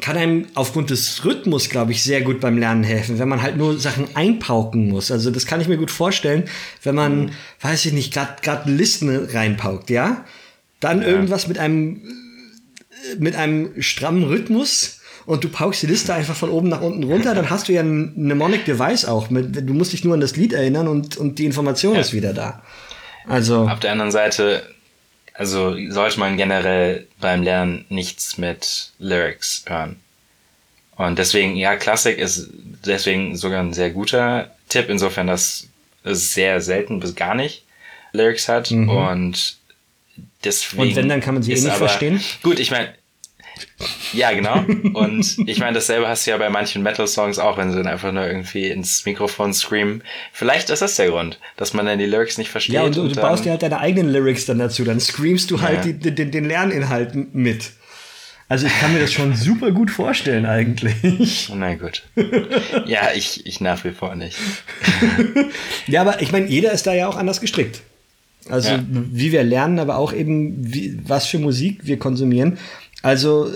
[0.01, 3.57] kann einem aufgrund des Rhythmus, glaube ich, sehr gut beim Lernen helfen, wenn man halt
[3.57, 5.11] nur Sachen einpauken muss.
[5.11, 6.45] Also das kann ich mir gut vorstellen,
[6.83, 10.25] wenn man, weiß ich nicht, gerade Listen reinpaukt, ja?
[10.81, 11.09] Dann ja.
[11.09, 12.03] irgendwas mit einem,
[13.19, 17.35] mit einem strammen Rhythmus und du paukst die Liste einfach von oben nach unten runter,
[17.35, 19.31] dann hast du ja ein Mnemonic Device auch.
[19.31, 22.01] Mit, du musst dich nur an das Lied erinnern und, und die Information ja.
[22.01, 22.63] ist wieder da.
[23.27, 23.69] Also.
[23.69, 24.74] Auf der anderen Seite
[25.35, 30.01] also sollte man generell beim Lernen nichts mit Lyrics hören.
[30.97, 32.49] Und deswegen, ja, Klassik ist
[32.87, 35.69] deswegen sogar ein sehr guter Tipp, insofern, dass
[36.05, 37.65] es sehr selten bis gar nicht
[38.13, 38.71] Lyrics hat.
[38.71, 38.89] Mhm.
[38.89, 39.57] Und
[40.45, 40.83] deswegen.
[40.83, 42.23] Und wenn, dann kann man sie eh nicht aber, verstehen.
[42.43, 42.95] Gut, ich meine,
[44.13, 44.65] ja, genau.
[44.95, 48.13] Und ich meine, dasselbe hast du ja bei manchen Metal-Songs auch, wenn sie dann einfach
[48.13, 50.03] nur irgendwie ins Mikrofon screamen.
[50.33, 52.75] Vielleicht ist das der Grund, dass man dann die Lyrics nicht versteht.
[52.75, 54.85] Ja, und, und du baust dir halt deine eigenen Lyrics dann dazu.
[54.85, 55.93] Dann screamst du halt ja.
[55.93, 57.73] die, den, den Lerninhalt mit.
[58.49, 61.49] Also ich kann mir das schon super gut vorstellen eigentlich.
[61.55, 62.03] Na gut.
[62.87, 64.37] Ja, ich, ich nach wie vor nicht.
[65.87, 67.81] ja, aber ich meine, jeder ist da ja auch anders gestrickt.
[68.51, 68.85] Also ja.
[68.89, 72.59] wie wir lernen, aber auch eben, wie, was für Musik wir konsumieren.
[73.05, 73.51] Also,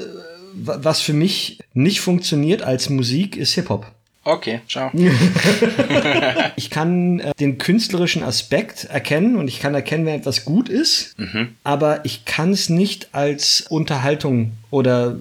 [0.54, 3.86] was für mich nicht funktioniert als Musik, ist Hip-Hop.
[4.24, 4.90] Okay, ciao.
[6.56, 11.18] ich kann äh, den künstlerischen Aspekt erkennen und ich kann erkennen, wenn etwas gut ist,
[11.18, 11.54] mhm.
[11.64, 15.16] aber ich kann es nicht als Unterhaltung oder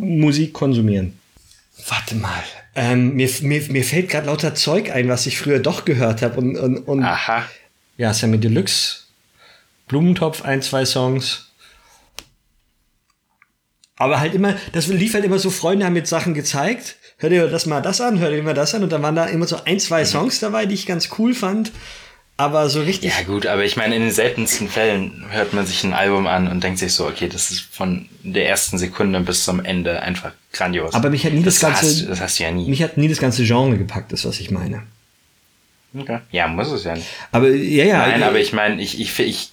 [0.00, 1.16] Musik konsumieren.
[1.86, 2.42] Warte mal.
[2.74, 6.38] Ähm, mir, mir, mir fällt gerade lauter Zeug ein, was ich früher doch gehört habe.
[6.40, 7.44] Und, und, und Aha.
[7.96, 9.04] Ja, Sammy Deluxe,
[9.86, 11.47] Blumentopf, ein, zwei Songs.
[13.98, 16.96] Aber halt immer, das lief halt immer so, Freunde haben jetzt Sachen gezeigt.
[17.18, 18.84] Hör dir das mal das an, hör dir mal das an.
[18.84, 21.72] Und dann waren da immer so ein, zwei Songs dabei, die ich ganz cool fand.
[22.36, 23.12] Aber so richtig.
[23.18, 26.46] Ja, gut, aber ich meine, in den seltensten Fällen hört man sich ein Album an
[26.46, 30.30] und denkt sich so, okay, das ist von der ersten Sekunde bis zum Ende einfach
[30.52, 30.94] grandios.
[30.94, 31.86] Aber mich hat nie das, das ganze.
[31.86, 32.68] Hast, das hast du ja nie.
[32.68, 34.84] Mich hat nie das ganze Genre gepackt, ist, was ich meine.
[35.98, 36.20] Okay.
[36.30, 37.08] Ja, muss es ja nicht.
[37.32, 38.06] Aber, ja, ja.
[38.06, 39.50] Nein, aber ich meine, ich, ich, ich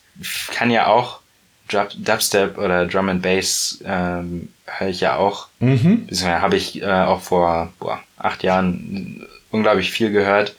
[0.51, 1.21] kann ja auch
[1.67, 5.47] Dubstep oder Drum and Bass ähm, höre ich ja auch.
[5.60, 6.08] Mhm.
[6.23, 10.56] Habe ich äh, auch vor boah, acht Jahren unglaublich viel gehört.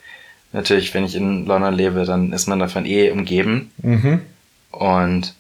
[0.53, 3.71] Natürlich, wenn ich in London lebe, dann ist man davon eh umgeben.
[3.79, 4.23] Mhm.
[4.71, 5.35] Und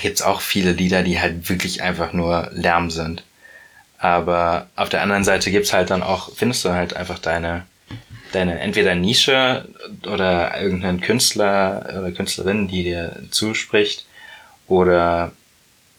[0.00, 3.24] gibt's auch viele Lieder, die halt wirklich einfach nur Lärm sind.
[3.98, 7.66] Aber auf der anderen Seite gibt's halt dann auch, findest du halt einfach deine,
[8.32, 9.68] deine entweder Nische
[10.06, 14.06] oder irgendeinen Künstler oder Künstlerin, die dir zuspricht
[14.72, 15.32] oder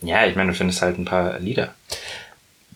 [0.01, 1.75] ja, ich meine, du findest halt ein paar Lieder.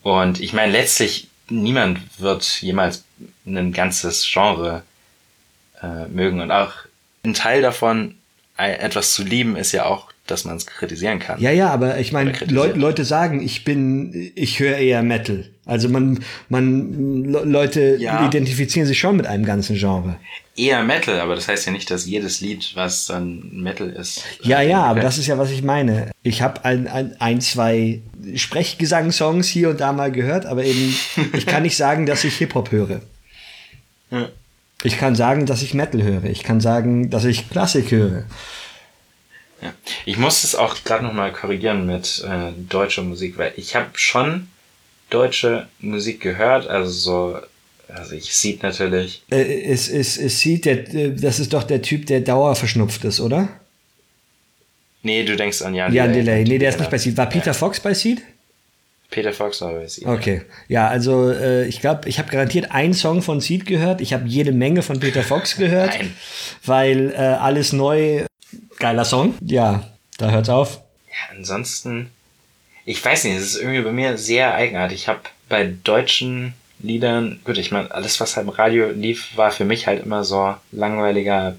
[0.02, 3.04] Und ich meine, letztlich, niemand wird jemals
[3.44, 4.84] ein ganzes Genre
[5.82, 6.40] äh, mögen.
[6.40, 6.72] Und auch
[7.24, 8.16] ein Teil davon
[8.66, 11.40] etwas zu lieben ist ja auch, dass man es kritisieren kann.
[11.40, 15.48] Ja, ja, aber ich meine, Le Leute sagen, ich bin, ich höre eher Metal.
[15.64, 16.18] Also man,
[16.48, 18.26] man, Leute ja.
[18.26, 20.16] identifizieren sich schon mit einem ganzen Genre.
[20.56, 24.24] Eher Metal, aber das heißt ja nicht, dass jedes Lied, was dann Metal ist.
[24.42, 26.10] Ja, ja, aber das ist ja, was ich meine.
[26.22, 28.00] Ich habe ein, ein, ein, zwei
[28.34, 30.94] Sprechgesangssongs hier und da mal gehört, aber eben,
[31.32, 33.02] ich kann nicht sagen, dass ich Hip-Hop höre.
[34.10, 34.28] Ja.
[34.84, 36.24] Ich kann sagen, dass ich Metal höre.
[36.24, 38.24] Ich kann sagen, dass ich Klassik höre.
[39.60, 39.72] Ja.
[40.04, 44.46] Ich muss es auch gerade nochmal korrigieren mit äh, deutscher Musik, weil ich habe schon
[45.10, 47.38] deutsche Musik gehört, also so,
[47.88, 49.22] also ich sieht natürlich.
[49.30, 53.18] Äh, es, es, es sieht, der, äh, das ist doch der Typ, der dauerverschnupft ist,
[53.18, 53.48] oder?
[55.02, 56.24] Nee, du denkst an Jan, Jan Delay.
[56.24, 56.44] Delay.
[56.44, 57.16] Nee, der ist nicht bei Seed.
[57.16, 57.52] War Peter ja.
[57.52, 58.22] Fox bei Seed?
[59.10, 60.06] Peter Fox war bei Seed.
[60.06, 60.42] Okay.
[60.68, 64.00] Ja, also äh, ich glaube, ich habe garantiert einen Song von Seed gehört.
[64.00, 65.98] Ich habe jede Menge von Peter Fox gehört.
[65.98, 66.14] Nein.
[66.64, 68.24] Weil äh, alles neu.
[68.78, 69.34] Geiler Song.
[69.40, 69.84] Ja,
[70.18, 70.82] da hört's auf.
[71.08, 72.10] Ja, ansonsten
[72.88, 75.00] ich weiß nicht, es ist irgendwie bei mir sehr eigenartig.
[75.00, 79.50] Ich habe bei deutschen Liedern, gut, ich meine, alles, was halt im Radio lief, war
[79.50, 81.56] für mich halt immer so langweiliger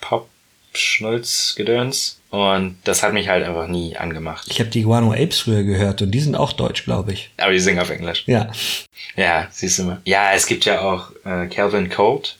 [0.00, 2.19] Pop-Schnulz-Gedöns.
[2.30, 4.46] Und das hat mich halt einfach nie angemacht.
[4.48, 7.30] Ich habe die Guano Apes früher gehört und die sind auch deutsch, glaube ich.
[7.36, 8.22] Aber die singen auf Englisch.
[8.26, 8.52] Ja.
[9.16, 10.00] Ja, siehst du mal.
[10.04, 12.36] Ja, es gibt ja auch äh, Calvin Colt.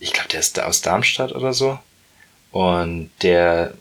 [0.00, 1.78] Ich glaube, der ist aus Darmstadt oder so.
[2.52, 3.74] Und der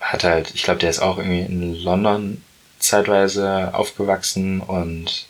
[0.00, 2.42] hat halt, ich glaube, der ist auch irgendwie in London
[2.78, 5.26] zeitweise aufgewachsen und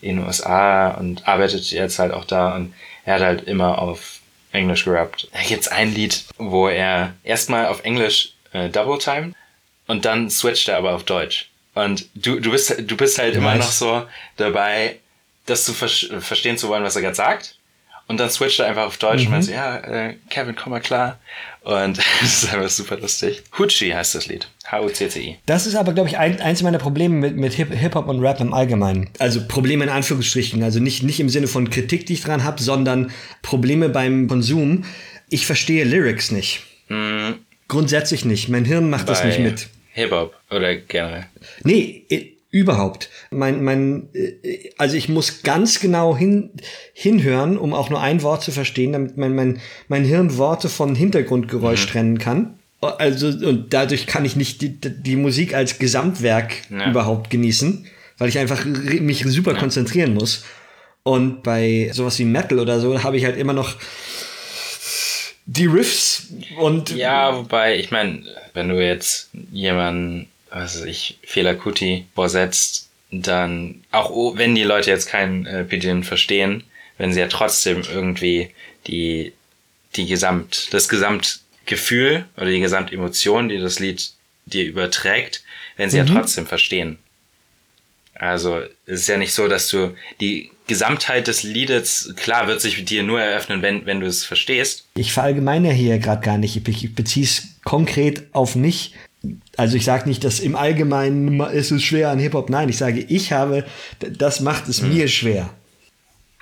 [0.00, 2.74] in den USA und arbeitet jetzt halt auch da und
[3.04, 4.20] er hat halt immer auf
[4.52, 5.28] Englisch gerappt.
[5.32, 9.32] Da gibt's ein Lied, wo er erstmal auf Englisch äh, Double Time
[9.86, 11.48] und dann switcht er aber auf Deutsch.
[11.74, 13.38] Und du, du bist, du bist halt nice.
[13.38, 14.04] immer noch so
[14.36, 14.98] dabei,
[15.46, 15.88] das zu ver
[16.20, 17.56] verstehen zu wollen, was er gerade sagt.
[18.08, 19.26] Und dann switcht er einfach auf Deutsch mhm.
[19.26, 21.18] und meint so, ja, äh, Kevin, komm mal klar.
[21.62, 23.42] Und das ist einfach super lustig.
[23.58, 24.48] Hucci heißt das Lied.
[24.66, 25.38] H-U-C-C-I.
[25.46, 28.52] Das ist aber, glaube ich, ein, eins meiner Probleme mit, mit Hip-Hop und Rap im
[28.52, 29.08] Allgemeinen.
[29.18, 30.62] Also Probleme in Anführungsstrichen.
[30.62, 34.84] Also nicht, nicht im Sinne von Kritik, die ich dran habe, sondern Probleme beim Konsum.
[35.30, 36.64] Ich verstehe Lyrics nicht.
[36.88, 37.38] Mhm.
[37.72, 38.50] Grundsätzlich nicht.
[38.50, 39.68] Mein Hirn macht Bei das nicht mit.
[39.94, 41.26] Hip-Hop oder generell?
[41.64, 42.04] Nee,
[42.52, 43.08] Überhaupt.
[43.30, 46.50] Mein, mein, äh, also ich muss ganz genau hin,
[46.92, 50.94] hinhören, um auch nur ein Wort zu verstehen, damit mein, mein, mein Hirn Worte von
[50.94, 51.90] Hintergrundgeräusch mhm.
[51.90, 52.58] trennen kann.
[52.82, 56.90] Also, und dadurch kann ich nicht die, die Musik als Gesamtwerk ja.
[56.90, 57.86] überhaupt genießen,
[58.18, 59.58] weil ich einfach mich super ja.
[59.58, 60.44] konzentrieren muss.
[61.04, 63.76] Und bei sowas wie Metal oder so habe ich halt immer noch
[65.46, 66.28] die Riffs
[66.58, 66.90] und.
[66.90, 68.24] Ja, wobei, ich meine,
[68.54, 74.90] wenn du jetzt jemanden was weiß ich, Fehler Kuti vorsetzt, dann, auch wenn die Leute
[74.90, 76.64] jetzt kein äh, Pidgin verstehen,
[76.98, 78.50] wenn sie ja trotzdem irgendwie
[78.86, 79.32] die,
[79.96, 84.12] die Gesamt, das Gesamtgefühl oder die Gesamtemotion, die das Lied
[84.46, 85.42] dir überträgt,
[85.76, 86.06] wenn sie mhm.
[86.06, 86.98] ja trotzdem verstehen.
[88.14, 92.84] Also es ist ja nicht so, dass du die Gesamtheit des Liedes, klar, wird sich
[92.84, 94.86] dir nur eröffnen, wenn, wenn du es verstehst.
[94.94, 96.56] Ich verallgemeine hier gerade gar nicht.
[96.56, 98.94] Ich beziehe es konkret auf mich
[99.56, 102.50] also ich sage nicht, dass im Allgemeinen ist es schwer an Hip-Hop.
[102.50, 103.64] Nein, ich sage, ich habe,
[104.00, 104.94] das macht es mhm.
[104.94, 105.50] mir schwer.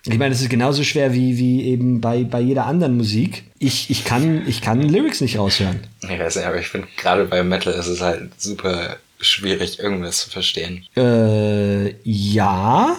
[0.06, 3.44] Ich meine, es ist genauso schwer wie, wie eben bei, bei jeder anderen Musik.
[3.58, 5.80] Ich, ich, kann, ich kann Lyrics nicht raushören.
[6.02, 10.20] Ich weiß nicht, aber ich finde, gerade bei Metal ist es halt super schwierig, irgendwas
[10.20, 10.86] zu verstehen.
[10.96, 12.96] Äh, ja.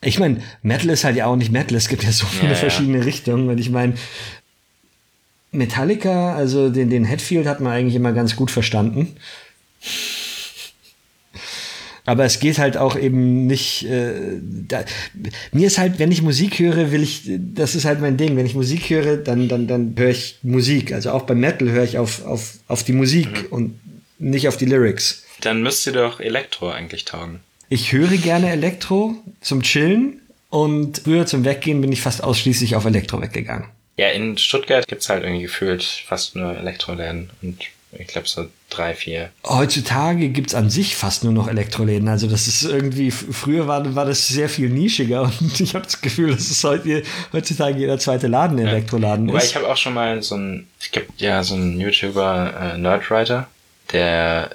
[0.00, 1.76] Ich meine, Metal ist halt ja auch nicht Metal.
[1.76, 3.04] Es gibt ja so viele ja, verschiedene ja.
[3.04, 3.48] Richtungen.
[3.48, 3.94] Und ich meine,
[5.50, 9.16] Metallica, also den, den Hetfield hat man eigentlich immer ganz gut verstanden.
[12.04, 13.84] Aber es geht halt auch eben nicht.
[13.84, 14.84] Äh, da,
[15.52, 18.34] mir ist halt, wenn ich Musik höre, will ich, das ist halt mein Ding.
[18.36, 20.92] Wenn ich Musik höre, dann, dann, dann höre ich Musik.
[20.92, 23.46] Also auch beim Metal höre ich auf, auf, auf die Musik mhm.
[23.50, 23.80] und
[24.18, 25.24] nicht auf die Lyrics.
[25.42, 27.40] Dann müsste doch Elektro eigentlich taugen.
[27.70, 32.86] Ich höre gerne Elektro zum Chillen und früher zum Weggehen bin ich fast ausschließlich auf
[32.86, 33.68] Elektro weggegangen.
[33.98, 37.58] Ja, in Stuttgart gibt's halt irgendwie gefühlt fast nur Elektroläden und
[37.92, 39.30] ich glaube so drei, vier.
[39.46, 42.08] Heutzutage gibt's an sich fast nur noch Elektroläden.
[42.08, 46.00] Also das ist irgendwie, früher war, war das sehr viel nischiger und ich habe das
[46.00, 47.02] Gefühl, dass es heute,
[47.34, 48.68] heutzutage jeder zweite Laden ja.
[48.68, 49.50] Elektroladen Wobei ist.
[49.50, 53.46] ich habe auch schon mal so ein, es gibt ja so einen YouTuber, äh, Nerdwriter,
[53.92, 54.50] der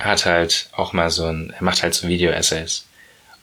[0.00, 2.86] hat halt auch mal so ein, er macht halt so Video-Essays.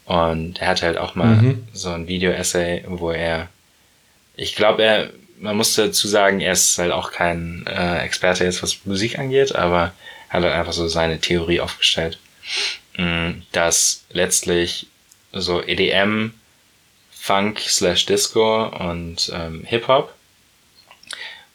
[0.06, 1.68] Und er hat halt auch mal mhm.
[1.74, 3.50] so ein Video-Essay, wo er,
[4.36, 8.64] ich glaube, er man muss dazu sagen, er ist halt auch kein äh, Experte jetzt,
[8.64, 9.94] was Musik angeht, aber
[10.30, 12.20] hat halt einfach so seine Theorie aufgestellt,
[12.98, 14.88] mh, mm, dass letztlich
[15.34, 16.34] so EDM,
[17.12, 20.14] Funk slash Disco und ähm, Hip-Hop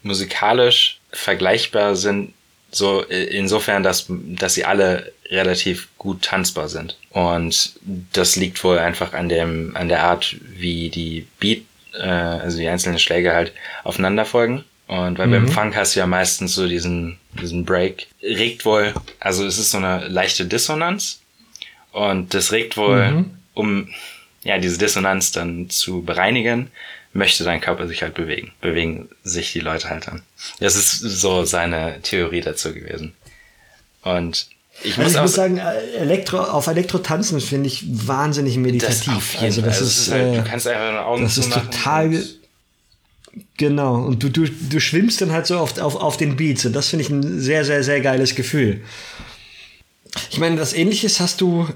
[0.02, 2.34] musikalisch vergleichbar sind
[2.74, 6.96] So insofern, dass, dass sie alle relativ gut tanzbar sind.
[7.10, 7.74] Und
[8.12, 12.68] das liegt wohl einfach an dem, an der Art, wie die Beat, äh, also die
[12.68, 13.52] einzelnen Schläge halt
[13.84, 14.64] aufeinander folgen.
[14.86, 15.32] Und weil mhm.
[15.32, 18.06] beim Funk hast du ja meistens so diesen, diesen Break.
[18.22, 21.20] Regt wohl, also es ist so eine leichte Dissonanz.
[21.92, 23.30] Und das regt wohl, mhm.
[23.54, 23.88] um
[24.44, 26.70] ja diese Dissonanz dann zu bereinigen,
[27.12, 28.52] möchte dein Körper sich halt bewegen.
[28.60, 30.22] Bewegen sich die Leute halt dann.
[30.60, 33.12] Das ist so seine Theorie dazu gewesen.
[34.02, 34.48] Und
[34.82, 39.32] ich muss, also ich muss sagen, Elektro, auf Elektro tanzen finde ich wahnsinnig meditativ.
[39.34, 42.24] Das also das also ist, halt, du äh, kannst einfach eine Augen Das ist total,
[43.58, 43.96] genau.
[43.96, 46.88] Und du, du, du schwimmst dann halt so auf, auf, auf den Beats und das
[46.88, 48.82] finde ich ein sehr, sehr, sehr geiles Gefühl.
[50.30, 51.68] Ich meine, das Ähnliches hast du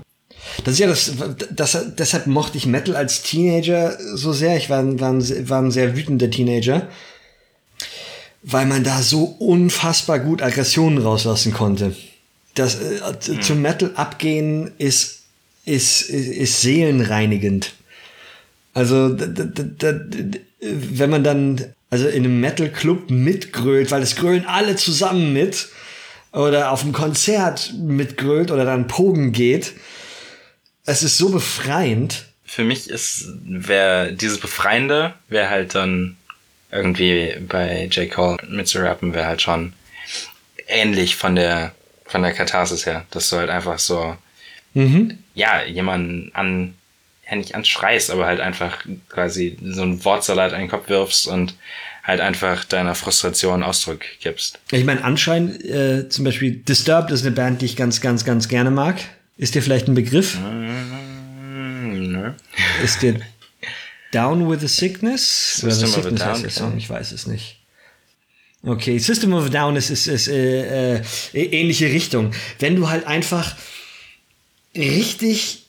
[0.64, 1.12] das ist ja das,
[1.50, 4.56] das, deshalb mochte ich Metal als Teenager so sehr.
[4.56, 6.88] Ich war, war, ein, war ein sehr wütender Teenager,
[8.42, 11.94] weil man da so unfassbar gut Aggressionen rauslassen konnte.
[12.54, 13.42] Das äh, mhm.
[13.42, 15.22] zum Metal abgehen ist,
[15.64, 17.74] ist, ist, ist seelenreinigend.
[18.72, 25.32] Also, wenn man dann also in einem Metal Club mitgrölt, weil es grölen alle zusammen
[25.32, 25.68] mit
[26.32, 29.72] oder auf einem Konzert mitgrölt oder dann Pogen geht,
[30.86, 32.24] es ist so befreiend.
[32.44, 36.16] Für mich ist, wer dieses Befreiende, wäre halt dann
[36.70, 38.10] irgendwie bei J.
[38.10, 39.72] Cole mitzurappen, wäre halt schon
[40.68, 41.72] ähnlich von der,
[42.06, 44.16] von der Katharsis her, dass du halt einfach so,
[44.74, 45.18] mhm.
[45.34, 46.74] ja, jemanden an,
[47.28, 51.54] ja nicht anschreist, aber halt einfach quasi so ein Wortsalat in den Kopf wirfst und
[52.04, 54.60] halt einfach deiner Frustration Ausdruck gibst.
[54.70, 58.48] Ich meine, anscheinend, äh, zum Beispiel Disturbed ist eine Band, die ich ganz, ganz, ganz
[58.48, 59.00] gerne mag.
[59.38, 60.38] Ist dir vielleicht ein Begriff?
[60.38, 60.65] Ne.
[62.82, 63.20] Ist dir
[64.12, 65.56] Down with the Sickness?
[65.56, 67.60] System Oder the Sickness heißt der Song, ich weiß es nicht.
[68.62, 72.32] Okay, System of a Down ist, ist, ist äh, äh, ähnliche Richtung.
[72.58, 73.56] Wenn du halt einfach
[74.74, 75.65] richtig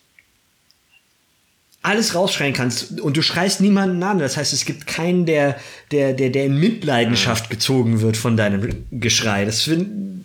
[1.87, 4.19] alles rausschreien kannst und du schreist niemanden an.
[4.19, 5.57] Das heißt, es gibt keinen, der,
[5.91, 9.45] der, der, der in Mitleidenschaft gezogen wird von deinem Geschrei.
[9.45, 9.69] Das,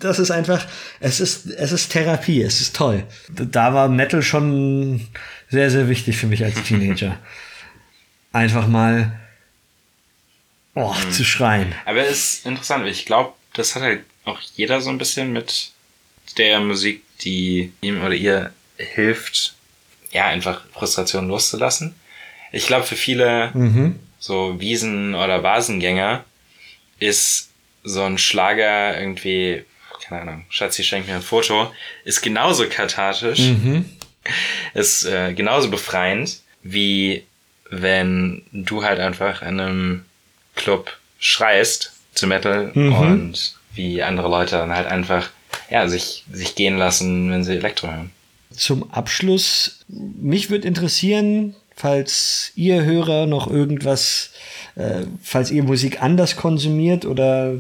[0.00, 0.66] das ist einfach,
[0.98, 3.04] es ist, es ist Therapie, es ist toll.
[3.28, 5.06] Da war Metal schon
[5.50, 7.16] sehr, sehr wichtig für mich als Teenager.
[8.32, 9.12] Einfach mal
[10.74, 11.12] oh, mhm.
[11.12, 11.72] zu schreien.
[11.84, 15.70] Aber es ist interessant, ich glaube, das hat halt auch jeder so ein bisschen mit
[16.38, 19.54] der Musik, die ihm oder ihr hilft,
[20.12, 21.94] ja, einfach Frustration loszulassen.
[22.52, 23.98] Ich glaube, für viele mhm.
[24.18, 26.24] so Wiesen- oder Vasengänger
[26.98, 27.50] ist
[27.82, 29.64] so ein Schlager irgendwie,
[30.04, 31.72] keine Ahnung, Schatzi schenkt mir ein Foto,
[32.04, 33.86] ist genauso kathartisch, mhm.
[34.74, 37.24] ist äh, genauso befreiend, wie
[37.70, 40.04] wenn du halt einfach in einem
[40.54, 42.92] Club schreist zu Metal mhm.
[42.92, 45.30] und wie andere Leute dann halt einfach
[45.70, 48.10] ja, sich, sich gehen lassen, wenn sie Elektro hören
[48.52, 54.30] zum Abschluss, mich würde interessieren, falls ihr Hörer noch irgendwas,
[54.76, 57.54] äh, falls ihr Musik anders konsumiert oder.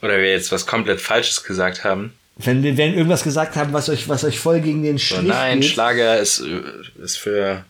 [0.00, 2.12] Oder wir jetzt was komplett Falsches gesagt haben.
[2.36, 5.26] Wenn wir wenn irgendwas gesagt haben, was euch, was euch voll gegen den Strich so,
[5.26, 5.70] Nein, geht.
[5.70, 6.42] Schlager ist,
[7.02, 7.64] ist für.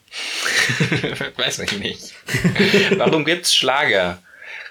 [1.37, 2.15] weiß ich nicht.
[2.97, 4.19] Warum gibt's Schlager?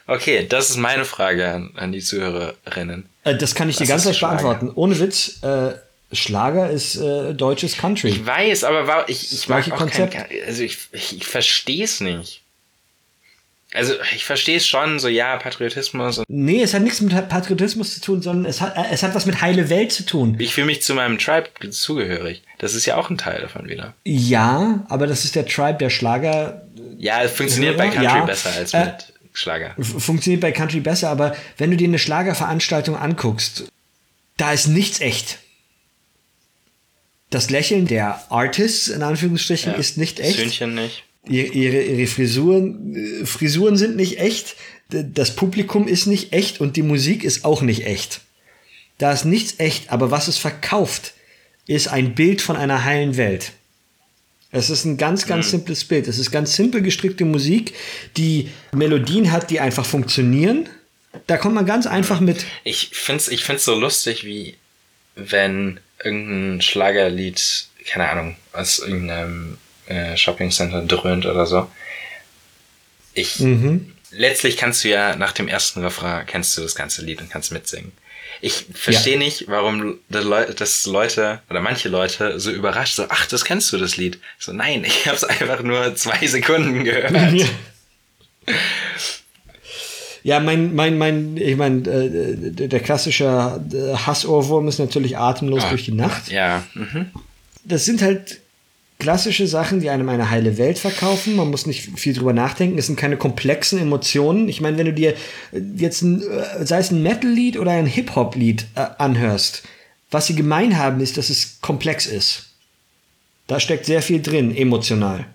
[0.07, 3.07] Okay, das ist meine Frage an, an die Zuhörerinnen.
[3.23, 4.71] Äh, das kann ich was dir ganz leicht beantworten.
[4.73, 5.39] Ohne Witz.
[5.43, 5.73] Äh,
[6.11, 8.09] Schlager ist äh, deutsches Country.
[8.09, 10.13] Ich weiß, aber war, ich, ich mag auch Konzept.
[10.13, 12.41] kein, also ich, ich, ich verstehe es nicht.
[13.73, 16.17] Also ich verstehe es schon, so ja, Patriotismus.
[16.17, 19.15] Und nee, es hat nichts mit Patriotismus zu tun, sondern es hat, äh, es hat
[19.15, 20.35] was mit heile Welt zu tun.
[20.39, 22.43] Ich fühle mich zu meinem Tribe zugehörig.
[22.57, 23.93] Das ist ja auch ein Teil davon wieder.
[24.03, 26.67] Ja, aber das ist der Tribe der Schlager.
[26.97, 29.73] Ja, es funktioniert bei Country ja, besser als äh, mit Schlager.
[29.79, 33.63] Funktioniert bei Country besser, aber wenn du dir eine Schlagerveranstaltung anguckst,
[34.35, 35.39] da ist nichts echt
[37.31, 40.37] das Lächeln der Artists, in Anführungsstrichen, ja, ist nicht echt.
[40.37, 41.03] Söhnchen nicht.
[41.25, 44.55] Ihre, ihre Frisuren, äh, Frisuren sind nicht echt,
[44.89, 48.21] das Publikum ist nicht echt und die Musik ist auch nicht echt.
[48.97, 51.13] Da ist nichts echt, aber was es verkauft,
[51.67, 53.53] ist ein Bild von einer heilen Welt.
[54.51, 55.51] Es ist ein ganz, ganz mhm.
[55.51, 56.09] simples Bild.
[56.09, 57.73] Es ist ganz simpel gestrickte Musik,
[58.17, 60.67] die Melodien hat, die einfach funktionieren.
[61.27, 62.45] Da kommt man ganz einfach mit.
[62.65, 64.55] Ich find's, ich find's so lustig, wie
[65.15, 71.69] wenn irgendein Schlagerlied, keine Ahnung, aus irgendeinem äh, Shoppingcenter dröhnt oder so.
[73.13, 73.93] Ich, mhm.
[74.11, 77.51] letztlich kannst du ja nach dem ersten Refrain kennst du das ganze Lied und kannst
[77.51, 77.91] mitsingen.
[78.43, 79.19] Ich verstehe ja.
[79.19, 83.97] nicht, warum das Leute oder manche Leute so überrascht so, ach, das kennst du das
[83.97, 84.19] Lied.
[84.39, 87.33] So, nein, ich habe es einfach nur zwei Sekunden gehört.
[87.33, 87.45] Ja.
[90.23, 95.69] Ja, mein, mein, mein, ich meine, äh, der klassische äh, Hassohrwurm ist natürlich atemlos Ah,
[95.69, 96.29] durch die Nacht.
[96.31, 96.63] Ja.
[96.75, 97.07] Mhm.
[97.63, 98.39] Das sind halt
[98.99, 101.35] klassische Sachen, die einem eine heile Welt verkaufen.
[101.35, 102.77] Man muss nicht viel drüber nachdenken.
[102.77, 104.47] Es sind keine komplexen Emotionen.
[104.47, 105.15] Ich meine, wenn du dir
[105.75, 109.63] jetzt ein, äh, sei es ein Metal-Lied oder ein Hip-Hop-Lied äh, anhörst,
[110.11, 112.49] was sie gemein haben, ist, dass es komplex ist.
[113.47, 115.25] Da steckt sehr viel drin, emotional.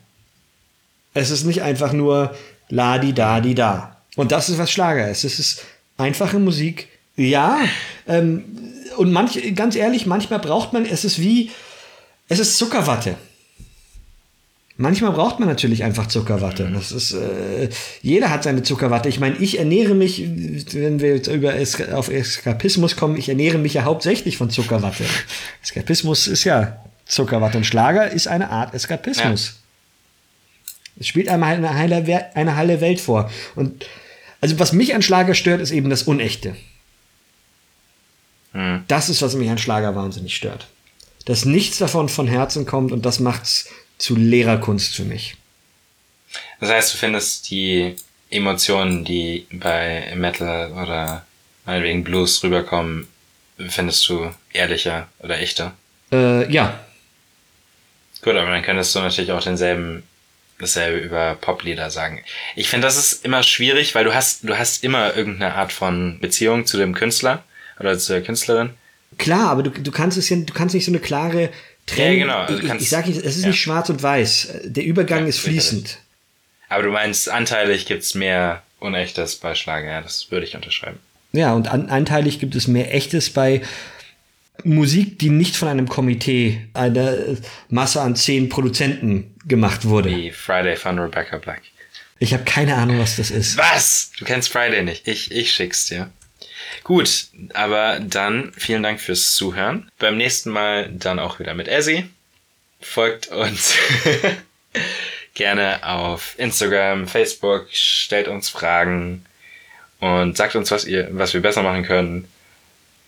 [1.12, 2.34] Es ist nicht einfach nur
[2.68, 3.95] la di da di da.
[4.16, 5.24] Und das ist was Schlager ist.
[5.24, 5.62] Es ist
[5.96, 6.88] einfache Musik.
[7.16, 7.58] Ja,
[8.08, 8.44] ähm,
[8.96, 11.50] und manch, ganz ehrlich, manchmal braucht man, es ist wie,
[12.28, 13.16] es ist Zuckerwatte.
[14.78, 16.70] Manchmal braucht man natürlich einfach Zuckerwatte.
[16.72, 17.70] Das ist, äh,
[18.02, 19.08] jeder hat seine Zuckerwatte.
[19.08, 20.22] Ich meine, ich ernähre mich,
[20.74, 25.04] wenn wir jetzt über es auf Eskapismus kommen, ich ernähre mich ja hauptsächlich von Zuckerwatte.
[25.62, 29.60] Eskapismus ist ja Zuckerwatte und Schlager ist eine Art Eskapismus.
[30.98, 33.30] Es spielt einem eine heile, eine heile Welt vor.
[33.54, 33.86] Und
[34.40, 36.56] also was mich an Schlager stört, ist eben das Unechte.
[38.52, 38.84] Hm.
[38.88, 40.66] Das ist, was mich an Schlager wahnsinnig stört.
[41.24, 43.68] Dass nichts davon von Herzen kommt und das macht's
[43.98, 45.36] zu Lehrerkunst für mich.
[46.60, 47.96] Das heißt, du findest die
[48.30, 51.26] Emotionen, die bei Metal oder
[51.64, 53.08] meinetwegen Blues rüberkommen,
[53.68, 55.74] findest du ehrlicher oder echter?
[56.12, 56.78] Äh, ja,
[58.26, 60.02] Gut, aber dann könntest du natürlich auch denselben,
[60.58, 62.22] dasselbe über Poplieder sagen.
[62.54, 66.18] Ich finde, das ist immer schwierig, weil du hast, du hast immer irgendeine Art von
[66.20, 67.44] Beziehung zu dem Künstler
[67.78, 68.70] oder zu der Künstlerin.
[69.18, 71.50] klar, aber du, du kannst es ja, du kannst nicht so eine klare
[71.86, 72.28] Trennung.
[72.28, 73.48] Ja, genau, also ich, ich, sage nicht, es ist ja.
[73.48, 74.48] nicht schwarz und weiß.
[74.64, 75.98] Der Übergang Ja, ist fließend.
[76.68, 80.98] Aber du meinst, anteilig gibt's mehr Unechtes bei Schlager, ja, das würde ich unterschreiben.
[81.32, 83.62] Ja, und an, anteilig gibt es mehr Echtes bei
[84.64, 87.16] Musik, die nicht von einem Komitee, einer
[87.68, 90.10] Masse an zehn Produzenten gemacht wurde.
[90.10, 91.62] Wie Friday von Rebecca Black.
[92.18, 93.58] Ich habe keine Ahnung, was das ist.
[93.58, 94.10] Was?
[94.18, 95.06] Du kennst Friday nicht.
[95.06, 96.10] Ich, ich schick's dir.
[96.82, 99.90] Gut, aber dann vielen Dank fürs Zuhören.
[99.98, 102.08] Beim nächsten Mal dann auch wieder mit Ezzy.
[102.80, 103.74] Folgt uns
[105.34, 109.24] gerne auf Instagram, Facebook, stellt uns Fragen
[110.00, 112.28] und sagt uns, was ihr, was wir besser machen können.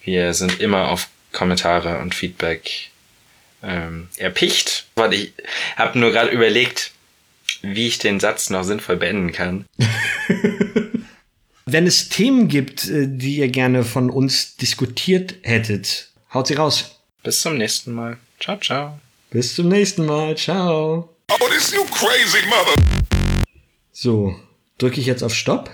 [0.03, 2.91] Wir sind immer auf Kommentare und Feedback
[3.62, 4.87] ähm, erpicht.
[4.95, 5.33] Warte, ich
[5.76, 6.93] habe nur gerade überlegt,
[7.62, 9.64] wie ich den Satz noch sinnvoll beenden kann.
[11.66, 16.99] Wenn es Themen gibt, äh, die ihr gerne von uns diskutiert hättet, haut sie raus.
[17.22, 18.16] Bis zum nächsten Mal.
[18.41, 18.99] Ciao, ciao.
[19.31, 20.37] Bis zum nächsten Mal.
[20.37, 21.14] Ciao.
[21.31, 22.74] Oh, this you crazy mother.
[23.93, 24.35] So,
[24.79, 25.70] drücke ich jetzt auf Stopp?